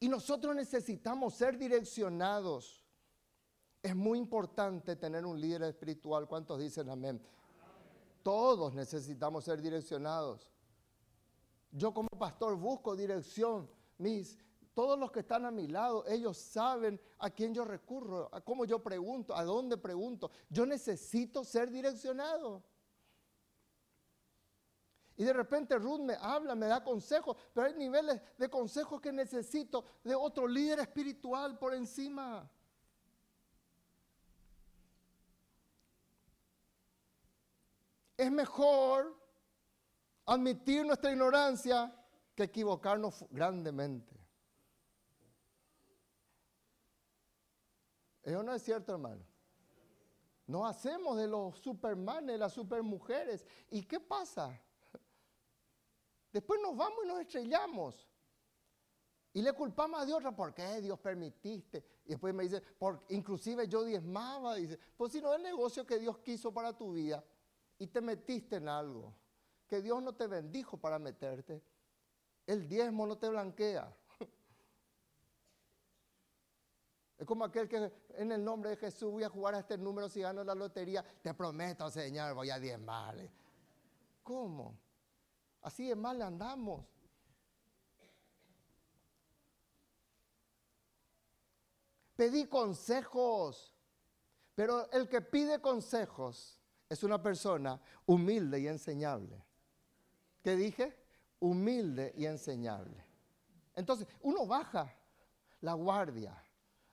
[0.00, 2.84] Y nosotros necesitamos ser direccionados.
[3.80, 6.26] Es muy importante tener un líder espiritual.
[6.26, 7.22] ¿Cuántos dicen amén?
[8.24, 10.50] Todos necesitamos ser direccionados.
[11.74, 13.68] Yo como pastor busco dirección.
[13.98, 14.38] Mis,
[14.74, 18.64] todos los que están a mi lado, ellos saben a quién yo recurro, a cómo
[18.64, 20.30] yo pregunto, a dónde pregunto.
[20.48, 22.62] Yo necesito ser direccionado.
[25.16, 29.12] Y de repente Ruth me habla, me da consejos, pero hay niveles de consejos que
[29.12, 32.48] necesito de otro líder espiritual por encima.
[38.16, 39.23] Es mejor
[40.26, 41.94] admitir nuestra ignorancia
[42.34, 44.14] que equivocarnos grandemente.
[48.22, 49.22] Eso no es cierto, hermano.
[50.46, 53.46] No hacemos de los supermanes, las supermujeres.
[53.70, 54.58] ¿Y qué pasa?
[56.32, 58.08] Después nos vamos y nos estrellamos.
[59.32, 61.84] Y le culpamos a Dios, ¿por qué Dios permitiste?
[62.04, 65.84] Y después me dice, por, inclusive yo diezmaba, dice, pues si no es el negocio
[65.84, 67.24] que Dios quiso para tu vida
[67.78, 69.12] y te metiste en algo
[69.74, 71.60] que Dios no te bendijo para meterte.
[72.46, 73.92] El diezmo no te blanquea.
[77.18, 80.08] Es como aquel que en el nombre de Jesús voy a jugar a este número
[80.08, 81.04] si gano la lotería.
[81.22, 83.28] Te prometo, Señor, voy a diezmarle.
[84.22, 84.78] ¿Cómo?
[85.62, 86.86] Así de mal andamos.
[92.14, 93.74] Pedí consejos,
[94.54, 99.44] pero el que pide consejos es una persona humilde y enseñable.
[100.44, 100.94] ¿Qué dije?
[101.40, 103.02] Humilde y enseñable.
[103.74, 104.94] Entonces, uno baja
[105.62, 106.38] la guardia.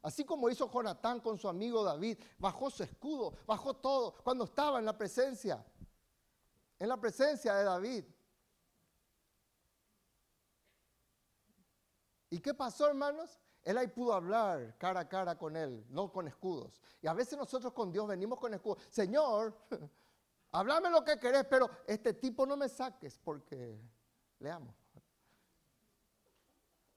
[0.01, 4.79] Así como hizo Jonatán con su amigo David, bajó su escudo, bajó todo cuando estaba
[4.79, 5.63] en la presencia,
[6.79, 8.05] en la presencia de David.
[12.29, 13.37] ¿Y qué pasó, hermanos?
[13.63, 16.81] Él ahí pudo hablar cara a cara con él, no con escudos.
[17.01, 18.81] Y a veces nosotros con Dios venimos con escudos.
[18.89, 19.53] Señor,
[20.51, 23.79] Háblame lo que querés, pero este tipo no me saques porque
[24.39, 24.75] le amo.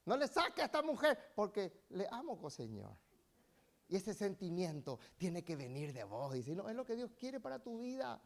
[0.05, 2.97] No le saques a esta mujer porque le amo, Señor.
[3.89, 6.35] Y ese sentimiento tiene que venir de vos.
[6.35, 8.21] Y no, es lo que Dios quiere para tu vida.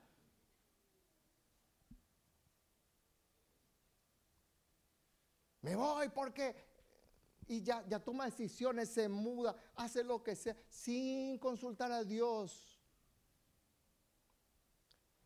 [5.60, 6.66] Me voy porque...
[7.50, 12.67] Y ya toma decisiones, se muda, hace lo que sea, sin consultar a Dios.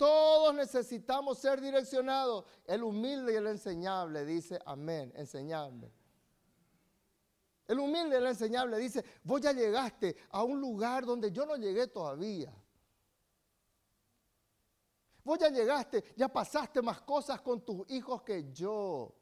[0.03, 2.45] Todos necesitamos ser direccionados.
[2.67, 5.93] El humilde y el enseñable dice, amén, enseñable.
[7.69, 11.55] El humilde y el enseñable dice, vos ya llegaste a un lugar donde yo no
[11.55, 12.53] llegué todavía.
[15.23, 19.15] Vos ya llegaste, ya pasaste más cosas con tus hijos que yo.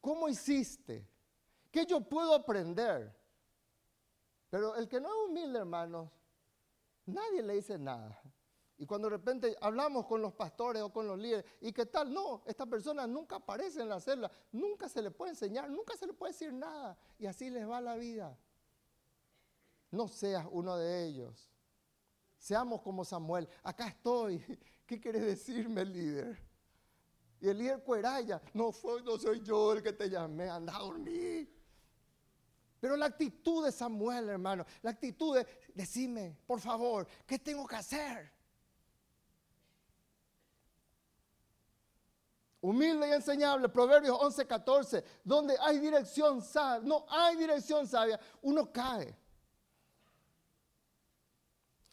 [0.00, 1.08] ¿Cómo hiciste?
[1.70, 3.16] ¿Qué yo puedo aprender?
[4.50, 6.10] Pero el que no es humilde, hermanos,
[7.06, 8.20] nadie le dice nada.
[8.78, 12.12] Y cuando de repente hablamos con los pastores o con los líderes, ¿y qué tal?
[12.12, 16.06] No, esta persona nunca aparece en la celda, nunca se le puede enseñar, nunca se
[16.06, 16.96] le puede decir nada.
[17.18, 18.38] Y así les va la vida.
[19.90, 21.50] No seas uno de ellos.
[22.38, 23.48] Seamos como Samuel.
[23.64, 24.38] Acá estoy.
[24.86, 26.48] ¿Qué quiere decirme el líder?
[27.40, 30.80] Y el líder cueraya, no, fue, no soy yo el que te llamé, anda a
[30.80, 31.52] dormir.
[32.80, 37.76] Pero la actitud de Samuel, hermano, la actitud de, decime, por favor, ¿qué tengo que
[37.76, 38.37] hacer?
[42.60, 48.72] Humilde y enseñable, Proverbios 11, 14, donde hay dirección sabia, no hay dirección sabia, uno
[48.72, 49.16] cae.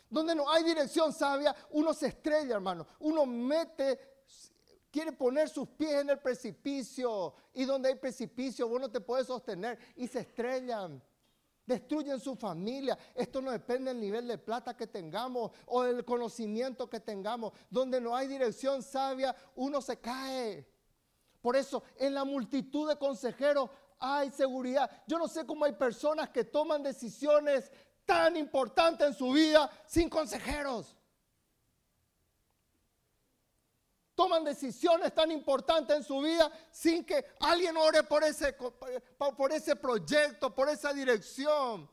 [0.10, 2.88] Donde no hay dirección sabia, uno se estrella, hermano.
[3.00, 4.00] Uno mete,
[4.92, 7.36] quiere poner sus pies en el precipicio.
[7.54, 11.02] Y donde hay precipicio, uno te puede sostener y se estrellan.
[11.66, 12.98] Destruyen su familia.
[13.14, 17.54] Esto no depende del nivel de plata que tengamos o del conocimiento que tengamos.
[17.70, 20.68] Donde no hay dirección sabia, uno se cae.
[21.42, 24.90] Por eso, en la multitud de consejeros hay seguridad.
[25.08, 27.72] Yo no sé cómo hay personas que toman decisiones
[28.06, 30.95] tan importantes en su vida sin consejeros.
[34.16, 39.76] Toman decisiones tan importantes en su vida sin que alguien ore por ese, por ese
[39.76, 41.90] proyecto, por esa dirección.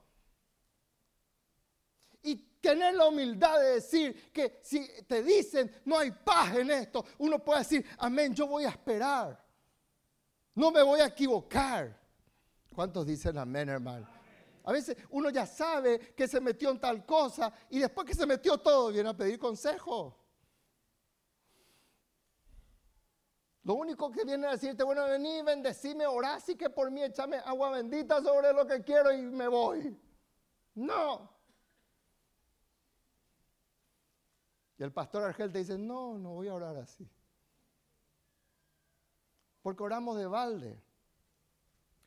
[2.22, 7.04] Y, Tener la humildad de decir que si te dicen no hay paz en esto,
[7.18, 9.44] uno puede decir, amén, yo voy a esperar.
[10.54, 12.00] No me voy a equivocar.
[12.72, 14.06] ¿Cuántos dicen amén, hermano?
[14.62, 18.26] A veces uno ya sabe que se metió en tal cosa y después que se
[18.26, 20.21] metió todo viene a pedir consejo.
[23.64, 27.36] Lo único que viene a decirte, bueno, vení, bendecime, orá, así que por mí échame
[27.36, 29.96] agua bendita sobre lo que quiero y me voy.
[30.74, 31.30] No.
[34.78, 37.08] Y el pastor Argel te dice, no, no voy a orar así.
[39.62, 40.82] Porque oramos de balde.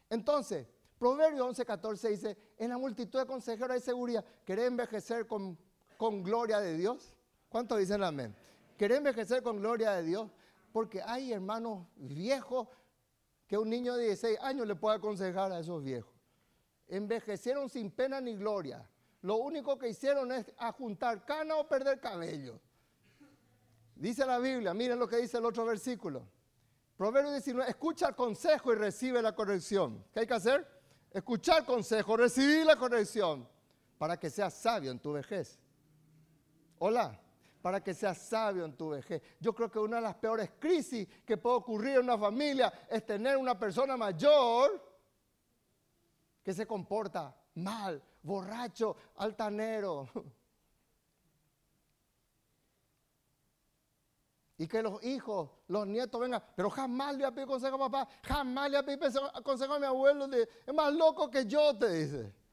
[0.10, 0.68] Entonces,
[1.00, 4.26] Proverbio 11, 14 dice, en la multitud de consejeros hay seguridad.
[4.44, 5.58] ¿Querés envejecer con,
[5.96, 7.14] con gloria de Dios?
[7.48, 8.36] ¿Cuántos dicen amén?
[8.78, 10.30] ¿Querés envejecer con gloria de Dios?
[10.76, 12.68] Porque hay hermanos viejos
[13.48, 16.14] que un niño de 16 años le puede aconsejar a esos viejos.
[16.90, 18.86] Envejecieron sin pena ni gloria.
[19.22, 22.60] Lo único que hicieron es ajuntar cana o perder cabello.
[23.96, 26.28] Dice la Biblia, miren lo que dice el otro versículo.
[26.98, 30.04] Proverbio 19, escucha el consejo y recibe la corrección.
[30.12, 30.68] ¿Qué hay que hacer?
[31.10, 33.48] Escuchar consejo, recibir la corrección
[33.98, 35.58] para que seas sabio en tu vejez.
[36.80, 37.22] Hola
[37.66, 39.24] para que seas sabio en tu vejez.
[39.40, 43.04] Yo creo que una de las peores crisis que puede ocurrir en una familia es
[43.04, 44.80] tener una persona mayor
[46.44, 50.08] que se comporta mal, borracho, altanero.
[54.60, 57.90] Y que los hijos, los nietos vengan, pero jamás le voy a pedir consejo a
[57.90, 61.76] papá, jamás le voy a pedir consejo a mi abuelo, es más loco que yo,
[61.76, 62.45] te dice.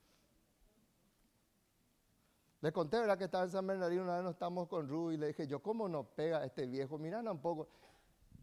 [2.62, 3.18] Le conté, ¿verdad?
[3.18, 5.60] Que estaba en San Bernardino, una vez nos estamos con Ru y le dije, yo,
[5.60, 6.96] ¿cómo nos pega este viejo?
[6.96, 7.68] Mirá un poco.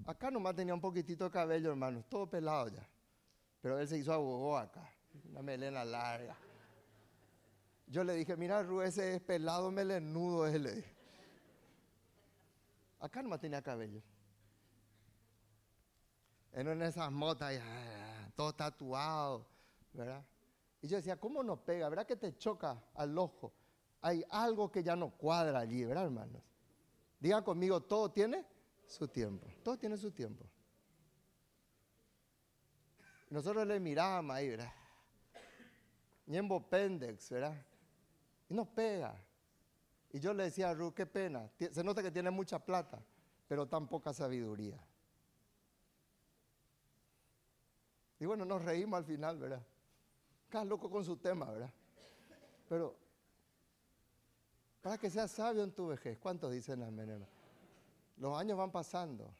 [0.05, 2.85] Acá nomás tenía un poquitito de cabello, hermano, todo pelado ya.
[3.61, 4.93] Pero él se hizo abogado acá,
[5.29, 6.35] una melena larga.
[7.87, 10.95] Yo le dije, mira, Ru, ese es pelado melenudo, él le dije.
[12.99, 14.01] Acá nomás tenía cabello.
[16.51, 17.53] En esas motas,
[18.35, 19.45] todo tatuado,
[19.93, 20.25] ¿verdad?
[20.81, 21.87] Y yo decía, ¿cómo nos pega?
[21.87, 23.53] ¿Verdad que te choca al ojo?
[24.01, 26.41] Hay algo que ya no cuadra allí, ¿verdad, hermanos?
[27.19, 28.45] Digan conmigo, todo tiene
[28.85, 29.47] su tiempo.
[29.63, 30.45] Todo tiene su tiempo.
[33.29, 34.73] Nosotros le mirábamos ahí, ¿verdad?
[36.25, 37.65] Ñembo Pendex, ¿verdad?
[38.49, 39.15] Y nos pega.
[40.11, 41.49] Y yo le decía a Ruth, qué pena.
[41.71, 43.03] Se nota que tiene mucha plata,
[43.47, 44.83] pero tan poca sabiduría.
[48.19, 49.65] Y bueno, nos reímos al final, ¿verdad?
[50.49, 51.71] Cada loco con su tema, ¿verdad?
[52.67, 52.97] Pero
[54.81, 56.17] para que seas sabio en tu vejez.
[56.17, 57.25] ¿Cuántos dicen amén,
[58.17, 59.33] Los años van pasando.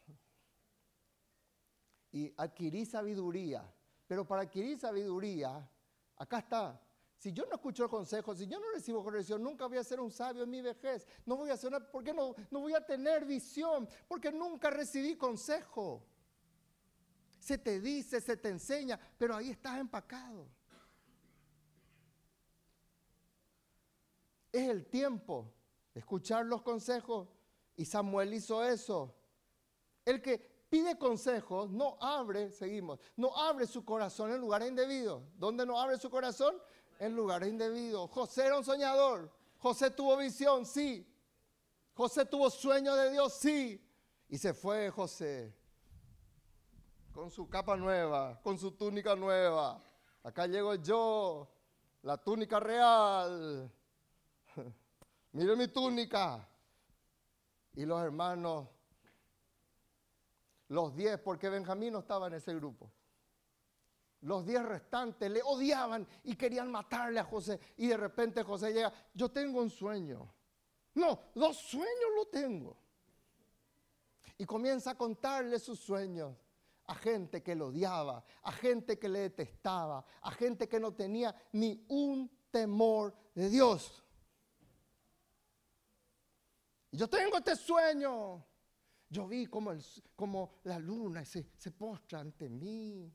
[2.11, 3.63] Y adquirí sabiduría.
[4.07, 5.69] Pero para adquirir sabiduría,
[6.17, 6.81] acá está.
[7.17, 9.99] Si yo no escucho el consejo, si yo no recibo corrección, nunca voy a ser
[9.99, 11.05] un sabio en mi vejez.
[11.25, 13.87] No voy a ser una, ¿por qué no, no voy a tener visión?
[14.07, 16.05] Porque nunca recibí consejo.
[17.39, 20.47] Se te dice, se te enseña, pero ahí estás empacado.
[24.51, 25.53] Es el tiempo
[25.93, 27.27] de escuchar los consejos.
[27.75, 29.15] Y Samuel hizo eso.
[30.05, 30.37] El que
[30.69, 35.23] pide consejos no abre, seguimos, no abre su corazón en lugares indebidos.
[35.37, 36.55] ¿Dónde no abre su corazón?
[36.99, 38.09] En lugares indebidos.
[38.11, 39.31] José era un soñador.
[39.57, 41.05] José tuvo visión, sí.
[41.93, 43.85] José tuvo sueño de Dios, sí.
[44.27, 45.55] Y se fue José
[47.19, 49.83] con su capa nueva, con su túnica nueva.
[50.23, 51.49] Acá llego yo,
[52.03, 53.69] la túnica real.
[55.33, 56.47] Mire mi túnica.
[57.73, 58.67] Y los hermanos,
[60.69, 62.91] los diez, porque Benjamín no estaba en ese grupo.
[64.21, 67.59] Los diez restantes le odiaban y querían matarle a José.
[67.77, 70.33] Y de repente José llega, yo tengo un sueño.
[70.95, 72.77] No, dos sueños lo tengo.
[74.37, 76.35] Y comienza a contarle sus sueños
[76.87, 81.35] a gente que lo odiaba, a gente que le detestaba, a gente que no tenía
[81.53, 84.03] ni un temor de Dios.
[86.91, 88.45] Yo tengo este sueño.
[89.09, 89.73] Yo vi como,
[90.15, 93.11] como la luna se, se postra ante mí.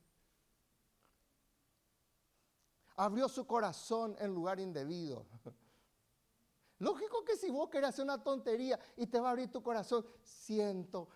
[2.97, 5.27] Abrió su corazón en lugar indebido.
[6.79, 10.05] Lógico que si vos querés hacer una tontería y te va a abrir tu corazón,
[10.23, 11.09] siento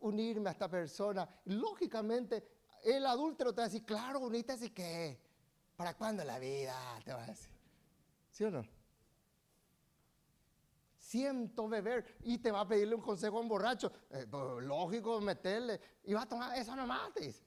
[0.00, 1.28] unirme a esta persona.
[1.46, 2.46] Lógicamente,
[2.84, 5.18] el adúltero te va a decir, claro, uniste así que,
[5.76, 6.74] ¿para cuándo la vida?
[7.04, 7.50] Te va a decir.
[8.30, 8.77] ¿Sí o no?
[11.08, 13.90] Siento beber y te va a pedirle un consejo a un borracho.
[14.10, 15.80] Eh, pues, lógico meterle.
[16.04, 17.42] Y va a tomar eso nomás, te dice.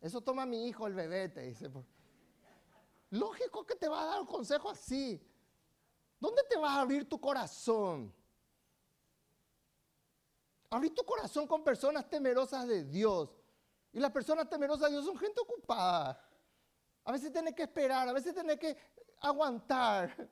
[0.00, 1.70] Eso toma mi hijo, el bebé, te dice.
[3.10, 5.20] Lógico que te va a dar un consejo así.
[6.18, 8.12] ¿Dónde te vas a abrir tu corazón?
[10.70, 13.36] Abrir tu corazón con personas temerosas de Dios.
[13.92, 16.22] Y las personas temerosas de Dios son gente ocupada.
[17.04, 18.76] A veces tienes que esperar, a veces tienes que
[19.20, 20.30] aguantar.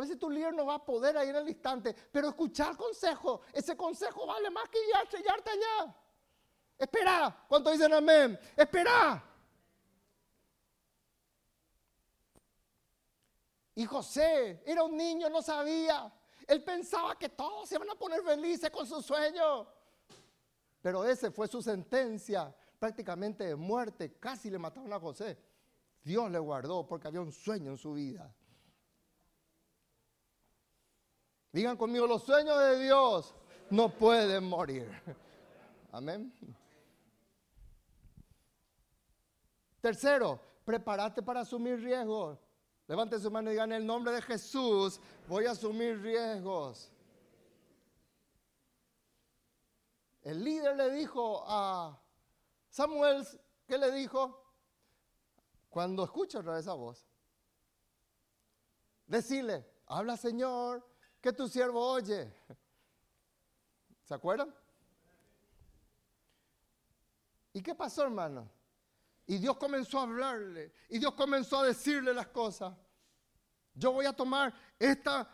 [0.00, 3.42] A veces tu líder no va a poder ahí en el instante, pero escuchar consejo,
[3.52, 5.94] ese consejo vale más que ya sellarte allá.
[6.78, 8.40] Espera, ¿cuánto dicen amén?
[8.56, 9.22] Espera.
[13.74, 16.10] Y José era un niño, no sabía.
[16.46, 19.68] Él pensaba que todos se iban a poner felices con su sueño.
[20.80, 24.16] Pero ese fue su sentencia, prácticamente de muerte.
[24.18, 25.38] Casi le mataron a José.
[26.02, 28.34] Dios le guardó porque había un sueño en su vida.
[31.52, 33.34] Digan conmigo, los sueños de Dios
[33.70, 34.88] no pueden morir.
[35.92, 36.32] Amén.
[39.80, 42.38] Tercero, prepárate para asumir riesgos.
[42.86, 46.90] Levante su mano y digan en el nombre de Jesús, voy a asumir riesgos.
[50.22, 51.98] El líder le dijo a
[52.68, 53.26] Samuel,
[53.66, 54.44] ¿qué le dijo?
[55.70, 57.06] Cuando escucha otra vez esa voz,
[59.06, 60.84] decirle, habla Señor,
[61.20, 62.32] que tu siervo oye.
[64.04, 64.54] ¿Se acuerdan?
[67.52, 68.50] ¿Y qué pasó, hermano?
[69.26, 72.74] Y Dios comenzó a hablarle, y Dios comenzó a decirle las cosas.
[73.74, 75.28] Yo voy a tomar esta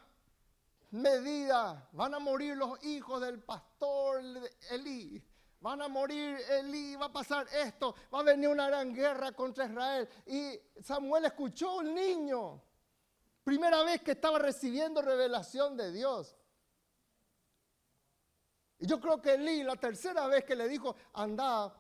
[0.91, 1.89] medida.
[1.93, 4.23] Van a morir los hijos del pastor
[4.71, 5.23] Elí.
[5.61, 9.65] Van a morir Elí, va a pasar esto, va a venir una gran guerra contra
[9.65, 10.09] Israel.
[10.27, 12.63] Y Samuel escuchó un niño.
[13.47, 16.37] Primera vez que estaba recibiendo revelación de Dios.
[18.81, 21.73] Y yo creo que Elí, la tercera vez que le dijo, anda,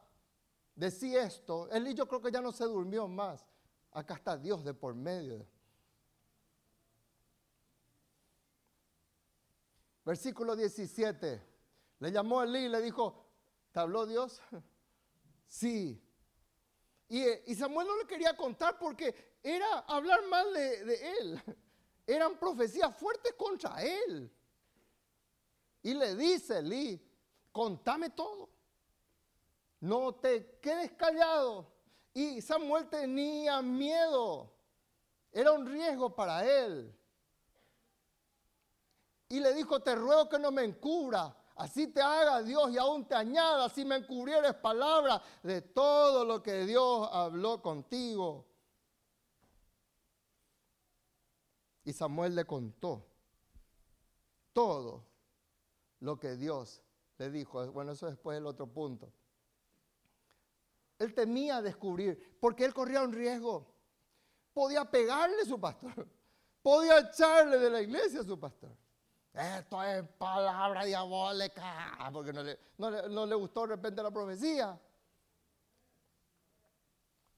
[0.77, 3.45] decí esto, Elí yo creo que ya no se durmió más.
[3.91, 5.45] Acá está Dios de por medio.
[10.05, 11.43] Versículo 17.
[11.99, 13.27] Le llamó Elí y le dijo,
[13.73, 14.41] ¿te habló Dios?
[15.49, 16.01] sí.
[17.09, 21.43] Y, Samuel no le quería contar porque era hablar mal de, él.
[22.07, 24.29] Eran profecías fuertes contra él.
[25.83, 27.01] Y le dice Elí,
[27.53, 28.49] contame todo.
[29.81, 31.73] No te quedes callado.
[32.13, 34.53] Y Samuel tenía miedo.
[35.31, 36.93] Era un riesgo para él.
[39.29, 41.37] Y le dijo, te ruego que no me encubra.
[41.55, 46.43] Así te haga Dios y aún te añada si me encubrieres palabras de todo lo
[46.43, 48.45] que Dios habló contigo.
[51.87, 53.07] Y Samuel le contó
[54.53, 55.05] todo
[56.01, 56.83] lo que Dios
[57.17, 57.65] le dijo.
[57.71, 59.13] Bueno, eso después el otro punto.
[60.99, 63.73] Él temía descubrir, porque él corría un riesgo.
[64.53, 66.09] Podía pegarle a su pastor,
[66.63, 68.77] podía echarle de la iglesia a su pastor.
[69.33, 74.77] Esto es palabra diabólica, porque no le, no le gustó de repente la profecía.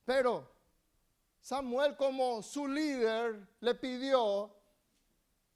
[0.05, 0.58] Pero
[1.41, 4.53] Samuel como su líder le pidió,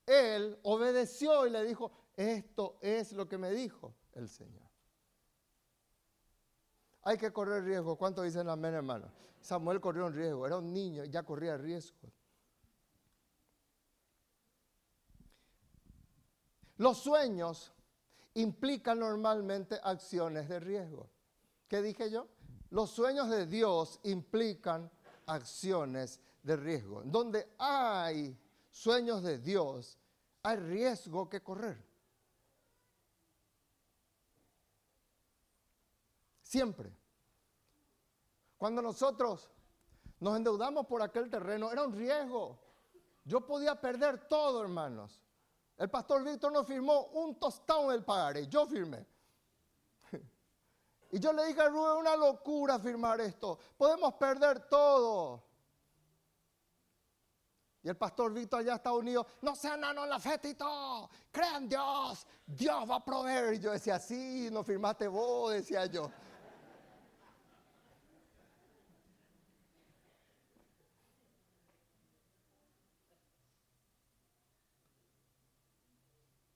[0.06, 4.64] él obedeció y le dijo, esto es lo que me dijo el Señor.
[7.04, 7.98] Hay que correr riesgo.
[7.98, 9.12] ¿Cuánto dicen amén, hermano?
[9.42, 12.12] Samuel corrió un riesgo, era un niño, ya corría riesgo.
[16.78, 17.74] Los sueños
[18.36, 21.10] implican normalmente acciones de riesgo.
[21.68, 22.28] ¿Qué dije yo?
[22.70, 24.90] Los sueños de Dios implican
[25.28, 27.02] acciones de riesgo.
[27.06, 28.38] Donde hay
[28.72, 29.98] sueños de Dios,
[30.44, 31.84] hay riesgo que correr.
[36.42, 36.96] Siempre.
[38.58, 39.50] Cuando nosotros
[40.20, 42.60] nos endeudamos por aquel terreno, era un riesgo.
[43.26, 45.22] Yo podía perder todo, hermanos.
[45.78, 49.06] El pastor Víctor no firmó un tostado en el pagaré, yo firmé.
[51.14, 53.60] Y yo le dije a Rubén, una locura firmar esto.
[53.78, 55.44] Podemos perder todo.
[57.84, 61.08] Y el pastor Víctor allá está unido, no sean nanos la fe, Tito.
[61.32, 62.26] Crean Dios.
[62.48, 63.54] Dios va a proveer.
[63.54, 66.10] Y yo decía, sí, no firmaste vos, decía yo.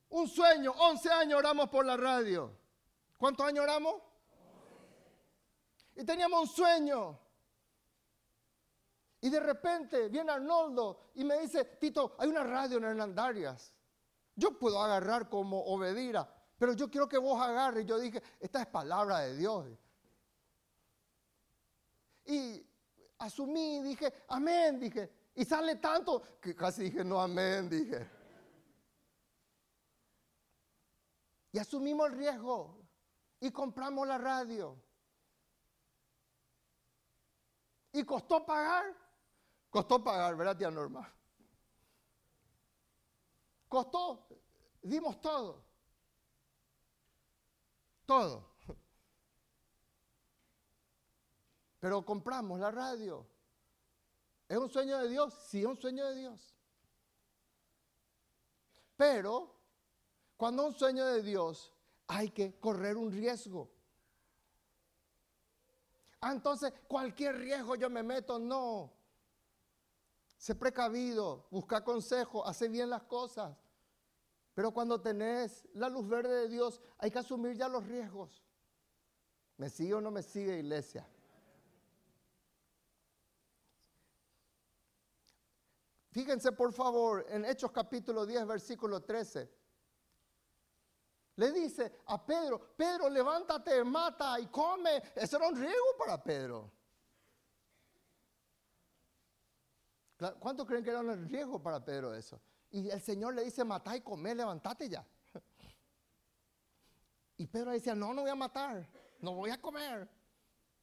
[0.08, 2.50] Un sueño, 11 años oramos por la radio.
[3.18, 4.08] ¿Cuántos años oramos?
[5.98, 7.18] Y teníamos un sueño.
[9.20, 13.74] Y de repente viene Arnoldo y me dice, Tito, hay una radio en Hernandarias.
[14.36, 17.84] Yo puedo agarrar como obedira, pero yo quiero que vos agarres.
[17.84, 19.66] Yo dije, esta es palabra de Dios.
[22.26, 22.64] Y
[23.18, 25.12] asumí, dije, amén, dije.
[25.34, 28.08] Y sale tanto que casi dije, no, amén, dije.
[31.50, 32.78] Y asumimos el riesgo
[33.40, 34.87] y compramos la radio.
[37.92, 38.94] ¿Y costó pagar?
[39.70, 41.12] Costó pagar, ¿verdad, tía Norma?
[43.68, 44.28] Costó,
[44.82, 45.64] dimos todo.
[48.06, 48.56] Todo.
[51.80, 53.26] Pero compramos la radio.
[54.48, 55.34] ¿Es un sueño de Dios?
[55.48, 56.54] Sí, es un sueño de Dios.
[58.96, 59.54] Pero
[60.36, 61.72] cuando un sueño de Dios
[62.06, 63.70] hay que correr un riesgo.
[66.20, 68.92] Ah, entonces cualquier riesgo yo me meto, no.
[70.36, 73.56] Sé precavido, busca consejo, hace bien las cosas.
[74.54, 78.44] Pero cuando tenés la luz verde de Dios, hay que asumir ya los riesgos.
[79.56, 81.08] ¿Me sigue o no me sigue, iglesia?
[86.10, 89.57] Fíjense por favor en Hechos capítulo 10, versículo 13.
[91.38, 95.00] Le dice a Pedro, Pedro, levántate, mata y come.
[95.14, 96.68] Eso era un riesgo para Pedro.
[100.40, 102.40] ¿Cuánto creen que era un riesgo para Pedro eso?
[102.72, 105.06] Y el Señor le dice, mata y come, levántate ya.
[107.36, 108.84] Y Pedro decía, no, no voy a matar,
[109.20, 110.08] no voy a comer.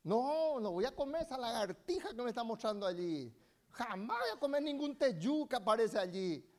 [0.03, 3.35] No, no voy a comer esa lagartija que me está mostrando allí.
[3.71, 6.49] Jamás voy a comer ningún teyú que aparece allí.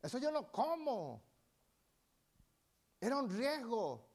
[0.00, 1.25] Eso yo no como.
[3.00, 4.06] Era un riesgo.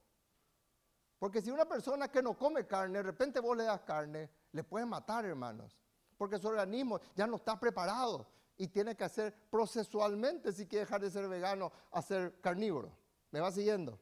[1.20, 4.64] Porque si una persona que no come carne, de repente vos le das carne, le
[4.64, 5.78] puedes matar, hermanos.
[6.18, 8.28] Porque su organismo ya no está preparado
[8.58, 12.92] y tiene que hacer procesualmente, si quiere dejar de ser vegano, a ser carnívoro.
[13.32, 14.00] ¿Me va siguiendo?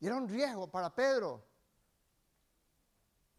[0.00, 1.44] Y era un riesgo para Pedro.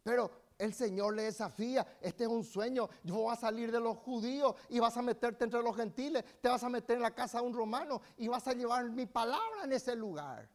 [0.03, 3.97] Pero el Señor le desafía, este es un sueño, yo voy a salir de los
[3.97, 7.39] judíos y vas a meterte entre los gentiles, te vas a meter en la casa
[7.39, 10.49] de un romano y vas a llevar mi palabra en ese lugar.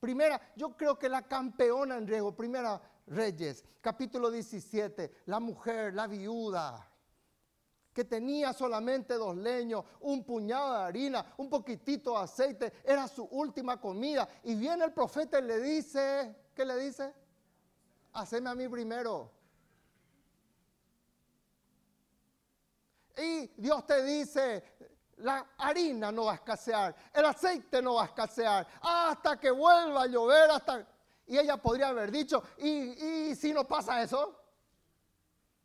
[0.00, 6.06] Primera, yo creo que la campeona en riesgo, primera Reyes, capítulo 17, la mujer, la
[6.06, 6.90] viuda,
[7.92, 13.24] que tenía solamente dos leños, un puñado de harina, un poquitito de aceite, era su
[13.24, 14.28] última comida.
[14.42, 17.14] Y viene el profeta y le dice, ¿qué le dice?
[18.14, 19.30] Haceme a mí primero.
[23.16, 24.64] Y Dios te dice,
[25.18, 30.02] la harina no va a escasear, el aceite no va a escasear, hasta que vuelva
[30.02, 30.86] a llover, hasta...
[31.26, 34.40] Y ella podría haber dicho, ¿y, y si no pasa eso?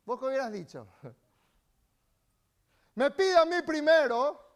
[0.06, 0.86] ¿Vos qué hubieras dicho?
[2.94, 4.48] Me pide a mí primero.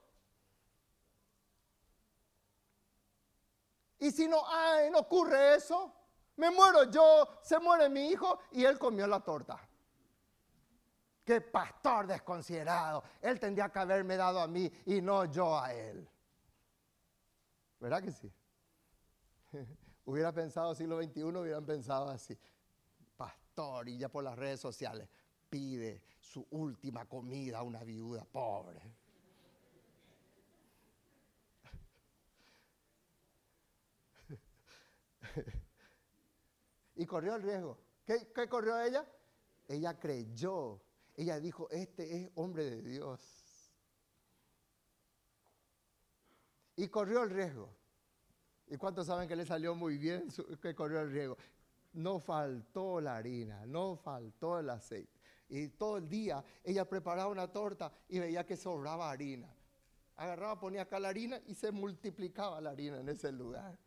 [3.98, 5.94] Y si no, ay, no ocurre eso,
[6.36, 9.68] me muero yo, se muere mi hijo y él comió la torta.
[11.24, 13.02] Qué pastor desconsiderado.
[13.22, 16.06] Él tendría que haberme dado a mí y no yo a él.
[17.80, 18.30] ¿Verdad que sí?
[20.04, 22.38] Hubiera pensado siglo XXI, hubieran pensado así.
[23.16, 25.08] Pastor, y ya por las redes sociales,
[25.48, 28.82] pide su última comida a una viuda pobre.
[36.96, 37.78] y corrió el riesgo.
[38.04, 39.06] ¿Qué, corrió ella?
[39.68, 40.80] Ella creyó.
[41.16, 43.72] Ella dijo, este es hombre de Dios.
[46.76, 47.74] Y corrió el riesgo.
[48.66, 50.28] ¿Y cuántos saben que le salió muy bien
[50.60, 51.36] que corrió el riesgo?
[51.92, 55.12] No faltó la harina, no faltó el aceite.
[55.48, 59.54] Y todo el día ella preparaba una torta y veía que sobraba harina.
[60.16, 63.78] Agarraba, ponía acá la harina y se multiplicaba la harina en ese lugar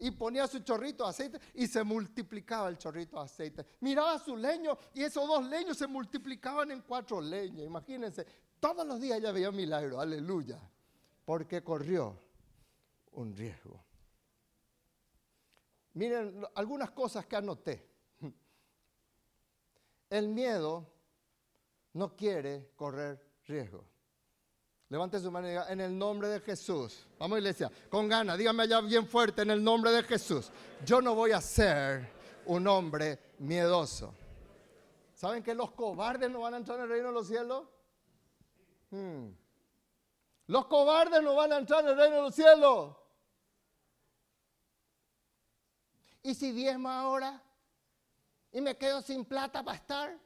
[0.00, 3.66] y ponía su chorrito de aceite y se multiplicaba el chorrito de aceite.
[3.80, 7.66] Miraba su leño y esos dos leños se multiplicaban en cuatro leños.
[7.66, 8.26] Imagínense,
[8.58, 10.58] todos los días ella veía milagro, aleluya,
[11.24, 12.18] porque corrió
[13.12, 13.84] un riesgo.
[15.94, 17.86] Miren algunas cosas que anoté.
[20.10, 20.86] El miedo
[21.92, 23.84] no quiere correr riesgo.
[24.90, 27.06] Levante su mano y diga, en el nombre de Jesús.
[27.16, 30.50] Vamos iglesia, con ganas, dígame allá bien fuerte, en el nombre de Jesús.
[30.84, 32.10] Yo no voy a ser
[32.46, 34.12] un hombre miedoso.
[35.14, 37.68] ¿Saben que los cobardes no van a entrar en el reino de los cielos?
[38.90, 39.28] Hmm.
[40.48, 42.96] Los cobardes no van a entrar en el reino de los cielos.
[46.24, 47.40] ¿Y si diezma ahora?
[48.50, 50.18] ¿Y me quedo sin plata para estar?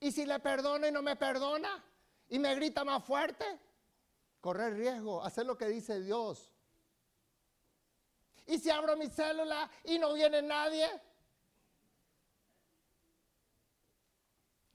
[0.00, 1.91] ¿Y si le perdono y no me perdona?
[2.32, 3.44] Y me grita más fuerte,
[4.40, 6.50] correr riesgo, hacer lo que dice Dios.
[8.46, 10.88] Y si abro mi célula y no viene nadie,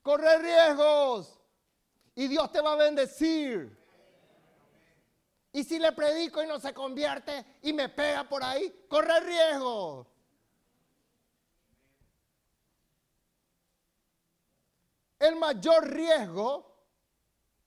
[0.03, 1.39] corre riesgos
[2.13, 3.75] y Dios te va a bendecir.
[5.51, 10.05] Y si le predico y no se convierte y me pega por ahí, corre riesgo.
[15.17, 16.66] El mayor riesgo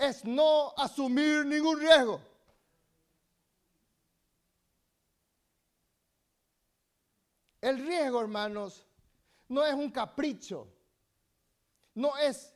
[0.01, 2.20] es no asumir ningún riesgo.
[7.61, 8.86] El riesgo, hermanos,
[9.48, 10.66] no es un capricho,
[11.94, 12.55] no es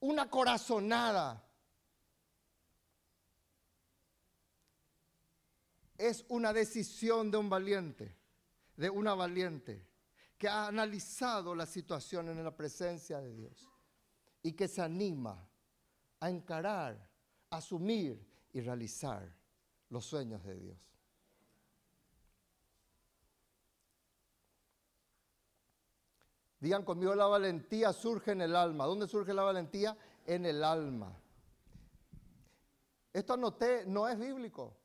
[0.00, 1.42] una corazonada.
[5.96, 8.14] Es una decisión de un valiente,
[8.76, 9.88] de una valiente,
[10.36, 13.66] que ha analizado la situación en la presencia de Dios
[14.42, 15.48] y que se anima
[16.26, 17.08] a encarar,
[17.50, 18.20] asumir
[18.52, 19.32] y realizar
[19.90, 20.78] los sueños de Dios.
[26.58, 28.86] Digan conmigo, la valentía surge en el alma.
[28.86, 29.96] ¿Dónde surge la valentía?
[30.26, 31.16] En el alma.
[33.12, 34.76] Esto anoté, no es bíblico.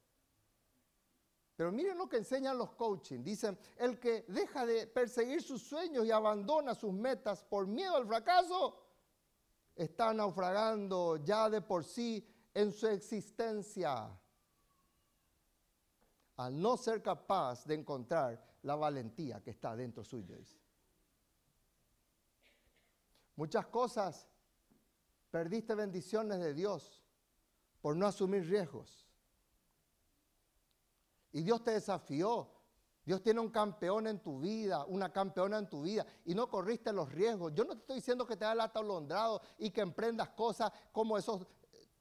[1.55, 3.23] Pero miren lo que enseñan los coaching.
[3.23, 8.05] Dicen, el que deja de perseguir sus sueños y abandona sus metas por miedo al
[8.05, 8.80] fracaso,
[9.75, 14.09] está naufragando ya de por sí en su existencia.
[16.37, 20.37] Al no ser capaz de encontrar la valentía que está dentro suyo.
[23.35, 24.27] Muchas cosas
[25.29, 27.01] perdiste bendiciones de Dios
[27.81, 29.07] por no asumir riesgos.
[31.31, 32.49] Y Dios te desafió.
[33.03, 36.93] Dios tiene un campeón en tu vida, una campeona en tu vida, y no corriste
[36.93, 37.51] los riesgos.
[37.53, 41.17] Yo no te estoy diciendo que te hagas el atolondrado y que emprendas cosas como
[41.17, 41.47] esos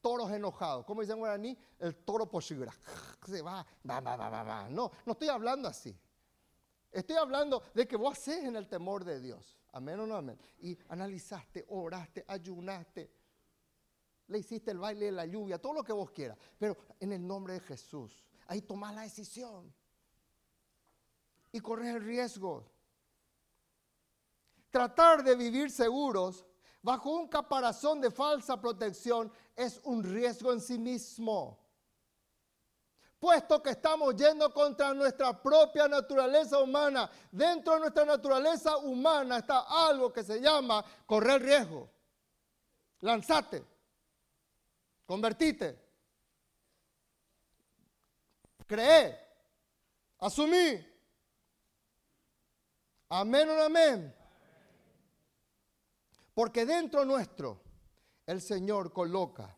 [0.00, 0.84] toros enojados.
[0.84, 1.56] ¿Cómo dicen guaraní?
[1.78, 2.72] El toro pochibra.
[3.26, 4.68] Se va, va, va, va, va, va.
[4.68, 5.98] No, no estoy hablando así.
[6.90, 9.58] Estoy hablando de que vos haces en el temor de Dios.
[9.72, 10.38] Amén o no amén.
[10.58, 13.10] Y analizaste, oraste, ayunaste,
[14.26, 16.36] le hiciste el baile de la lluvia, todo lo que vos quieras.
[16.58, 19.72] Pero en el nombre de Jesús, ahí tomás la decisión.
[21.52, 22.64] Y corres el riesgo.
[24.70, 26.44] Tratar de vivir seguros
[26.82, 31.60] bajo un caparazón de falsa protección es un riesgo en sí mismo
[33.20, 37.08] puesto que estamos yendo contra nuestra propia naturaleza humana.
[37.30, 41.88] Dentro de nuestra naturaleza humana está algo que se llama correr riesgo.
[43.02, 43.62] Lanzate,
[45.06, 45.78] convertite,
[48.66, 49.18] cree,
[50.18, 50.89] asumí.
[53.10, 54.14] Amén o amén.
[56.32, 57.60] Porque dentro nuestro
[58.24, 59.56] el Señor coloca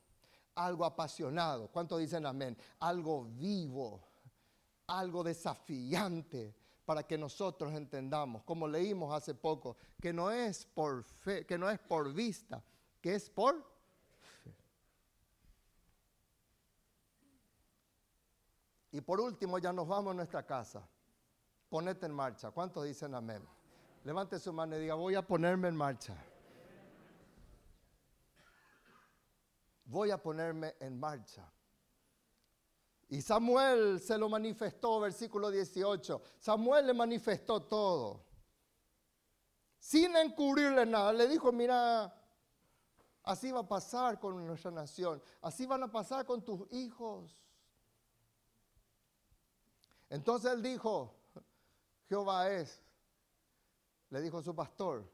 [0.54, 1.68] algo apasionado.
[1.68, 2.56] ¿Cuántos dicen amén?
[2.80, 4.00] Algo vivo,
[4.86, 11.46] algo desafiante para que nosotros entendamos, como leímos hace poco, que no es por fe,
[11.46, 12.62] que no es por vista,
[13.00, 13.62] que es por
[14.42, 14.56] fe.
[18.92, 20.86] Y por último, ya nos vamos a nuestra casa.
[21.72, 22.50] Ponete en marcha.
[22.50, 23.42] ¿Cuántos dicen amén?
[24.04, 26.14] Levante su mano y diga, voy a ponerme en marcha.
[29.86, 31.50] voy a ponerme en marcha.
[33.08, 36.20] Y Samuel se lo manifestó, versículo 18.
[36.38, 38.22] Samuel le manifestó todo.
[39.78, 41.10] Sin encubrirle nada.
[41.14, 42.14] Le dijo, mira,
[43.22, 45.22] así va a pasar con nuestra nación.
[45.40, 47.34] Así van a pasar con tus hijos.
[50.10, 51.21] Entonces él dijo,
[52.12, 52.78] Jehová es.
[54.10, 55.10] Le dijo su pastor.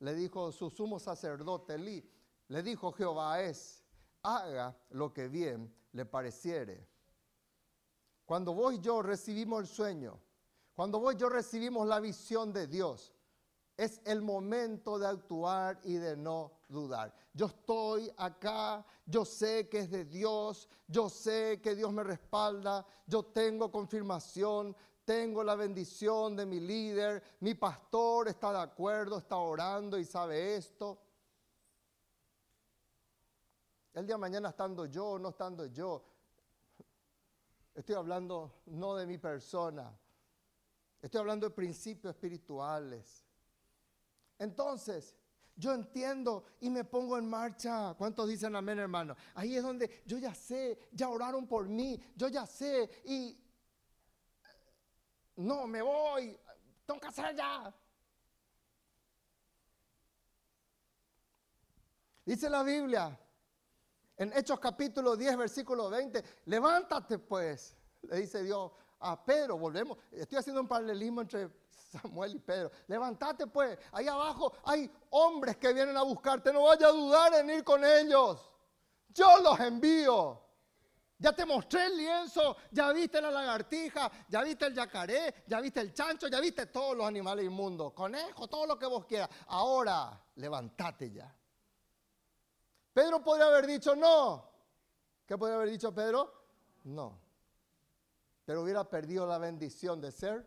[0.00, 1.78] Le dijo su sumo sacerdote.
[1.78, 3.82] Le dijo, Jehová es
[4.22, 6.86] haga lo que bien le pareciere.
[8.26, 10.20] Cuando vos y yo recibimos el sueño,
[10.74, 13.14] cuando vos y yo recibimos la visión de Dios,
[13.78, 17.14] es el momento de actuar y de no dudar.
[17.32, 22.84] Yo estoy acá, yo sé que es de Dios, yo sé que Dios me respalda,
[23.06, 24.76] yo tengo confirmación,
[25.08, 30.56] tengo la bendición de mi líder, mi pastor está de acuerdo, está orando y sabe
[30.56, 30.98] esto.
[33.94, 36.04] El día de mañana estando yo no estando yo,
[37.74, 39.98] estoy hablando no de mi persona,
[41.00, 43.24] estoy hablando de principios espirituales.
[44.38, 45.16] Entonces,
[45.56, 47.94] yo entiendo y me pongo en marcha.
[47.96, 49.16] ¿Cuántos dicen amén, hermano?
[49.36, 53.47] Ahí es donde yo ya sé, ya oraron por mí, yo ya sé y
[55.38, 56.36] no, me voy,
[56.84, 57.72] tengo que hacer ya.
[62.24, 63.18] Dice la Biblia
[64.16, 70.38] en Hechos capítulo 10, versículo 20, levántate pues, le dice Dios a Pedro, volvemos, estoy
[70.38, 75.96] haciendo un paralelismo entre Samuel y Pedro, levántate pues, ahí abajo hay hombres que vienen
[75.96, 78.50] a buscarte, no vaya a dudar en ir con ellos.
[79.10, 80.47] Yo los envío.
[81.20, 85.80] Ya te mostré el lienzo, ya viste la lagartija, ya viste el yacaré, ya viste
[85.80, 89.28] el chancho, ya viste todos los animales inmundos, conejo, todo lo que vos quieras.
[89.48, 91.34] Ahora, levántate ya.
[92.92, 94.48] Pedro podría haber dicho no.
[95.26, 96.32] ¿Qué podría haber dicho Pedro?
[96.84, 97.20] No.
[98.44, 100.46] Pero hubiera perdido la bendición de ser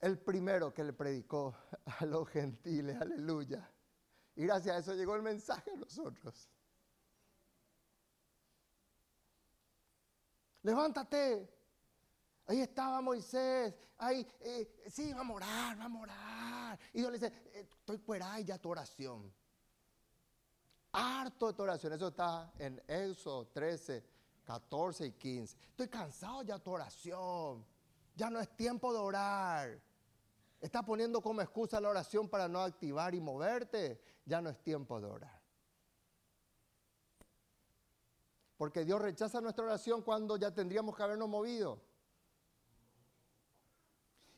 [0.00, 1.54] el primero que le predicó
[2.00, 3.00] a los gentiles.
[3.00, 3.68] Aleluya.
[4.36, 6.48] Y gracias a eso llegó el mensaje a nosotros.
[10.62, 11.48] Levántate.
[12.46, 16.80] Ahí estaba Moisés, ahí, eh, sí, vamos a orar, vamos a orar.
[16.92, 19.32] Y Dios le dice, eh, estoy fuera ya tu oración.
[20.92, 24.04] Harto de tu oración, eso está en Éxodo 13,
[24.44, 25.56] 14 y 15.
[25.70, 27.64] Estoy cansado ya de tu oración,
[28.14, 29.80] ya no es tiempo de orar.
[30.60, 35.00] Está poniendo como excusa la oración para no activar y moverte, ya no es tiempo
[35.00, 35.41] de orar.
[38.62, 41.82] Porque Dios rechaza nuestra oración cuando ya tendríamos que habernos movido.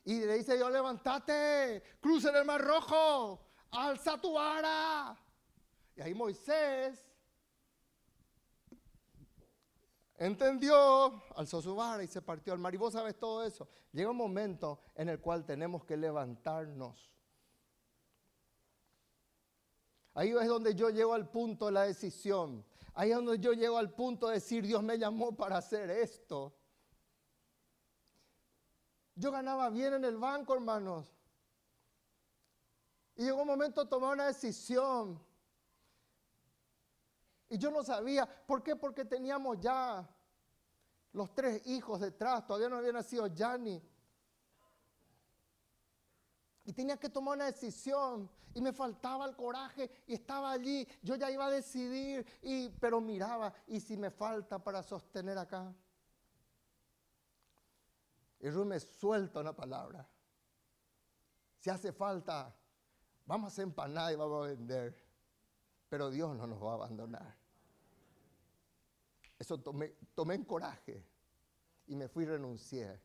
[0.03, 5.15] Y le dice Dios, levántate, cruza el mar rojo, alza tu vara.
[5.95, 7.05] Y ahí Moisés
[10.17, 12.73] entendió, alzó su vara y se partió al mar.
[12.73, 13.69] Y vos sabes todo eso.
[13.91, 17.13] Llega un momento en el cual tenemos que levantarnos.
[20.15, 22.65] Ahí es donde yo llego al punto de la decisión.
[22.97, 26.55] Ahí es donde yo llego al punto de decir, Dios me llamó para hacer esto.
[29.15, 31.13] Yo ganaba bien en el banco, hermanos.
[33.17, 35.21] Y llegó un momento de tomar una decisión.
[37.49, 38.25] Y yo no sabía.
[38.25, 38.77] ¿Por qué?
[38.77, 40.09] Porque teníamos ya
[41.11, 42.47] los tres hijos detrás.
[42.47, 43.81] Todavía no había nacido Yanni.
[46.65, 48.29] Y tenía que tomar una decisión.
[48.53, 49.89] Y me faltaba el coraje.
[50.07, 50.87] Y estaba allí.
[51.03, 52.25] Yo ya iba a decidir.
[52.41, 53.53] Y, pero miraba.
[53.67, 55.73] ¿Y si me falta para sostener acá?
[58.39, 60.07] Y Ruth me suelta una palabra.
[61.59, 62.55] Si hace falta,
[63.25, 64.95] vamos a hacer empanada y vamos a vender.
[65.87, 67.35] Pero Dios no nos va a abandonar.
[69.37, 71.05] Eso tomé, tomé en coraje.
[71.87, 72.99] Y me fui y renuncié.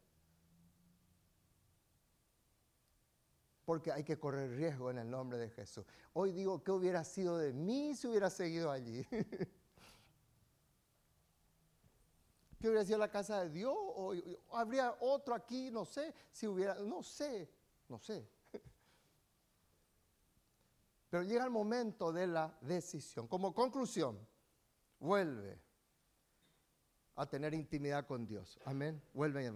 [3.71, 5.87] Porque hay que correr riesgo en el nombre de Jesús.
[6.12, 9.07] Hoy digo, ¿qué hubiera sido de mí si hubiera seguido allí?
[12.59, 13.77] ¿Qué hubiera sido la casa de Dios?
[13.77, 14.12] ¿O
[14.51, 15.71] habría otro aquí?
[15.71, 17.49] No sé, si hubiera, no sé,
[17.89, 18.29] no sé.
[21.09, 23.29] Pero llega el momento de la decisión.
[23.29, 24.18] Como conclusión,
[24.99, 25.61] vuelve
[27.14, 28.59] a tener intimidad con Dios.
[28.64, 29.01] Amén.
[29.14, 29.49] Vuelve.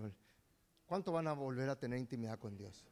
[0.87, 2.87] ¿Cuánto van a volver a tener intimidad con Dios?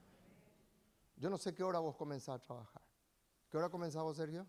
[1.23, 2.83] Yo no sé qué hora vos comenzás a trabajar.
[3.49, 4.45] ¿Qué hora comenzamos, Sergio?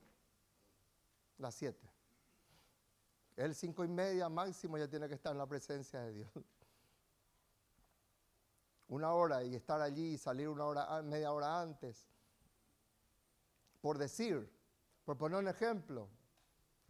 [1.37, 1.87] Las siete.
[3.35, 6.31] El cinco y media máximo ya tiene que estar en la presencia de Dios.
[8.87, 12.07] Una hora y estar allí y salir una hora, media hora antes.
[13.79, 14.51] Por decir,
[15.05, 16.09] por poner un ejemplo,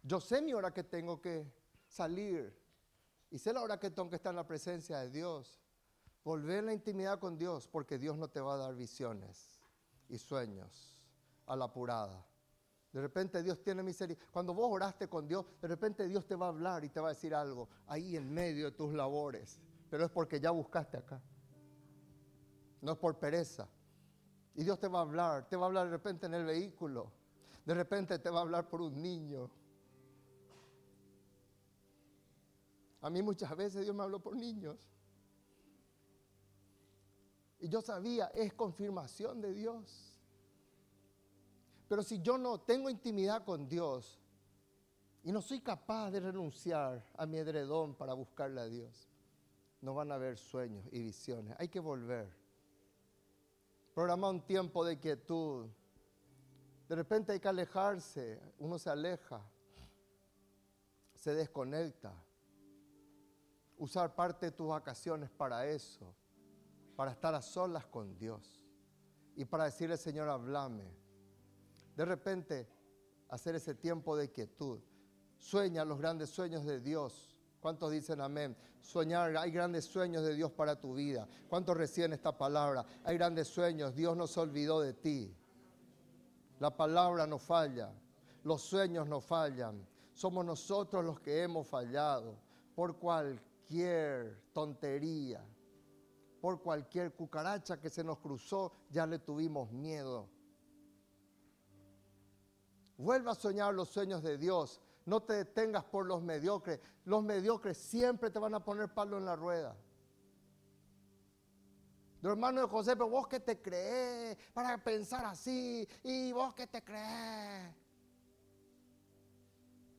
[0.02, 1.46] yo sé mi hora que tengo que
[1.86, 2.58] salir
[3.30, 5.60] y sé la hora que tengo que estar en la presencia de Dios.
[6.24, 9.53] Volver en la intimidad con Dios porque Dios no te va a dar visiones
[10.08, 10.96] y sueños
[11.46, 12.24] a la apurada.
[12.92, 14.30] De repente Dios tiene misericordia.
[14.32, 17.08] Cuando vos oraste con Dios, de repente Dios te va a hablar y te va
[17.08, 19.58] a decir algo ahí en medio de tus labores.
[19.90, 21.20] Pero es porque ya buscaste acá.
[22.80, 23.68] No es por pereza.
[24.54, 25.48] Y Dios te va a hablar.
[25.48, 27.10] Te va a hablar de repente en el vehículo.
[27.64, 29.50] De repente te va a hablar por un niño.
[33.00, 34.93] A mí muchas veces Dios me habló por niños.
[37.64, 40.20] Y yo sabía, es confirmación de Dios.
[41.88, 44.20] Pero si yo no tengo intimidad con Dios
[45.22, 49.08] y no soy capaz de renunciar a mi edredón para buscarle a Dios,
[49.80, 51.56] no van a haber sueños y visiones.
[51.58, 52.28] Hay que volver.
[53.94, 55.66] Programa un tiempo de quietud.
[56.86, 58.42] De repente hay que alejarse.
[58.58, 59.40] Uno se aleja.
[61.14, 62.12] Se desconecta.
[63.78, 66.14] Usar parte de tus vacaciones para eso
[66.96, 68.62] para estar a solas con Dios
[69.36, 70.84] y para decirle, Señor, hablame.
[71.96, 72.68] De repente,
[73.28, 74.80] hacer ese tiempo de quietud.
[75.38, 77.36] Sueña los grandes sueños de Dios.
[77.60, 78.56] ¿Cuántos dicen amén?
[78.80, 81.26] Soñar, hay grandes sueños de Dios para tu vida.
[81.48, 82.84] ¿Cuántos reciben esta palabra?
[83.04, 85.34] Hay grandes sueños, Dios no se olvidó de ti.
[86.60, 87.90] La palabra no falla,
[88.44, 89.86] los sueños no fallan.
[90.12, 92.36] Somos nosotros los que hemos fallado
[92.74, 95.44] por cualquier tontería,
[96.44, 100.28] por cualquier cucaracha que se nos cruzó, ya le tuvimos miedo.
[102.98, 104.78] Vuelva a soñar los sueños de Dios.
[105.06, 106.80] No te detengas por los mediocres.
[107.06, 109.74] Los mediocres siempre te van a poner palo en la rueda.
[112.20, 116.66] Los hermano de José, pero vos que te crees para pensar así, y vos que
[116.66, 117.74] te crees.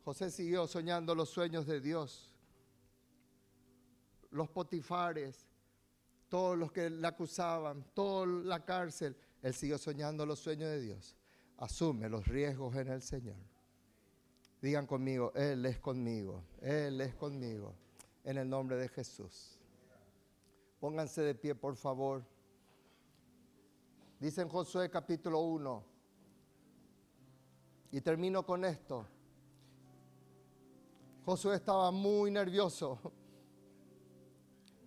[0.03, 2.31] José siguió soñando los sueños de Dios.
[4.29, 5.44] Los potifares,
[6.29, 11.15] todos los que le acusaban, toda la cárcel, él siguió soñando los sueños de Dios
[11.57, 13.37] asume los riesgos en el Señor.
[14.61, 17.73] Digan conmigo, Él es conmigo, Él es conmigo,
[18.23, 19.59] en el nombre de Jesús.
[20.79, 22.23] Pónganse de pie, por favor.
[24.19, 25.83] Dice en Josué capítulo 1,
[27.91, 29.05] y termino con esto.
[31.25, 32.99] Josué estaba muy nervioso.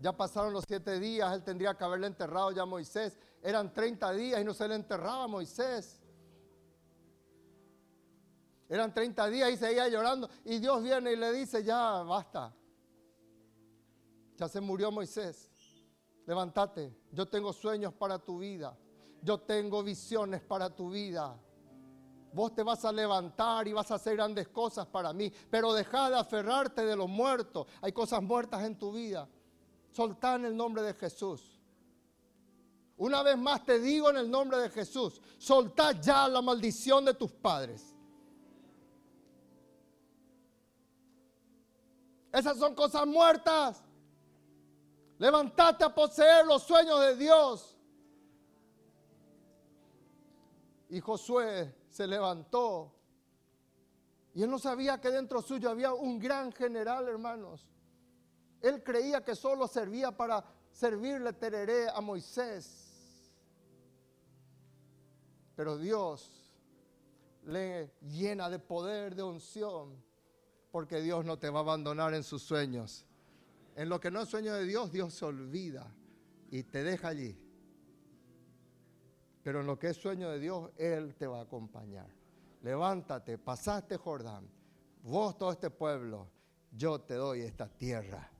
[0.01, 3.19] Ya pasaron los siete días, él tendría que haberle enterrado ya a Moisés.
[3.43, 6.01] Eran 30 días y no se le enterraba a Moisés.
[8.69, 10.29] Eran 30 días y seguía llorando.
[10.45, 12.55] Y Dios viene y le dice, ya basta.
[14.37, 15.51] Ya se murió Moisés.
[16.27, 16.95] Levántate.
[17.11, 18.77] Yo tengo sueños para tu vida.
[19.23, 21.37] Yo tengo visiones para tu vida.
[22.33, 25.33] Vos te vas a levantar y vas a hacer grandes cosas para mí.
[25.51, 27.67] Pero deja de aferrarte de los muertos.
[27.81, 29.27] Hay cosas muertas en tu vida.
[29.91, 31.59] Soltá en el nombre de Jesús.
[32.97, 35.21] Una vez más te digo en el nombre de Jesús.
[35.39, 37.95] Soltá ya la maldición de tus padres.
[42.33, 43.85] Esas son cosas muertas.
[45.19, 47.77] Levantate a poseer los sueños de Dios.
[50.89, 52.93] Y Josué se levantó.
[54.35, 57.67] Y él no sabía que dentro suyo había un gran general, hermanos.
[58.61, 63.33] Él creía que solo servía para servirle tereré a Moisés.
[65.55, 66.53] Pero Dios
[67.45, 70.09] le llena de poder, de unción
[70.71, 73.07] porque Dios no te va a abandonar en sus sueños.
[73.75, 75.93] En lo que no es sueño de Dios, Dios se olvida
[76.51, 77.37] y te deja allí.
[79.43, 82.09] Pero en lo que es sueño de Dios, Él te va a acompañar.
[82.63, 84.49] Levántate, pasaste Jordán.
[85.03, 86.29] Vos, todo este pueblo,
[86.73, 88.31] yo te doy esta tierra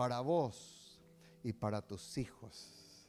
[0.00, 0.98] para vos
[1.44, 3.06] y para tus hijos.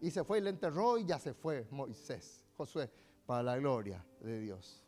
[0.00, 2.90] Y se fue y le enterró y ya se fue Moisés, Josué,
[3.26, 4.82] para la gloria de Dios.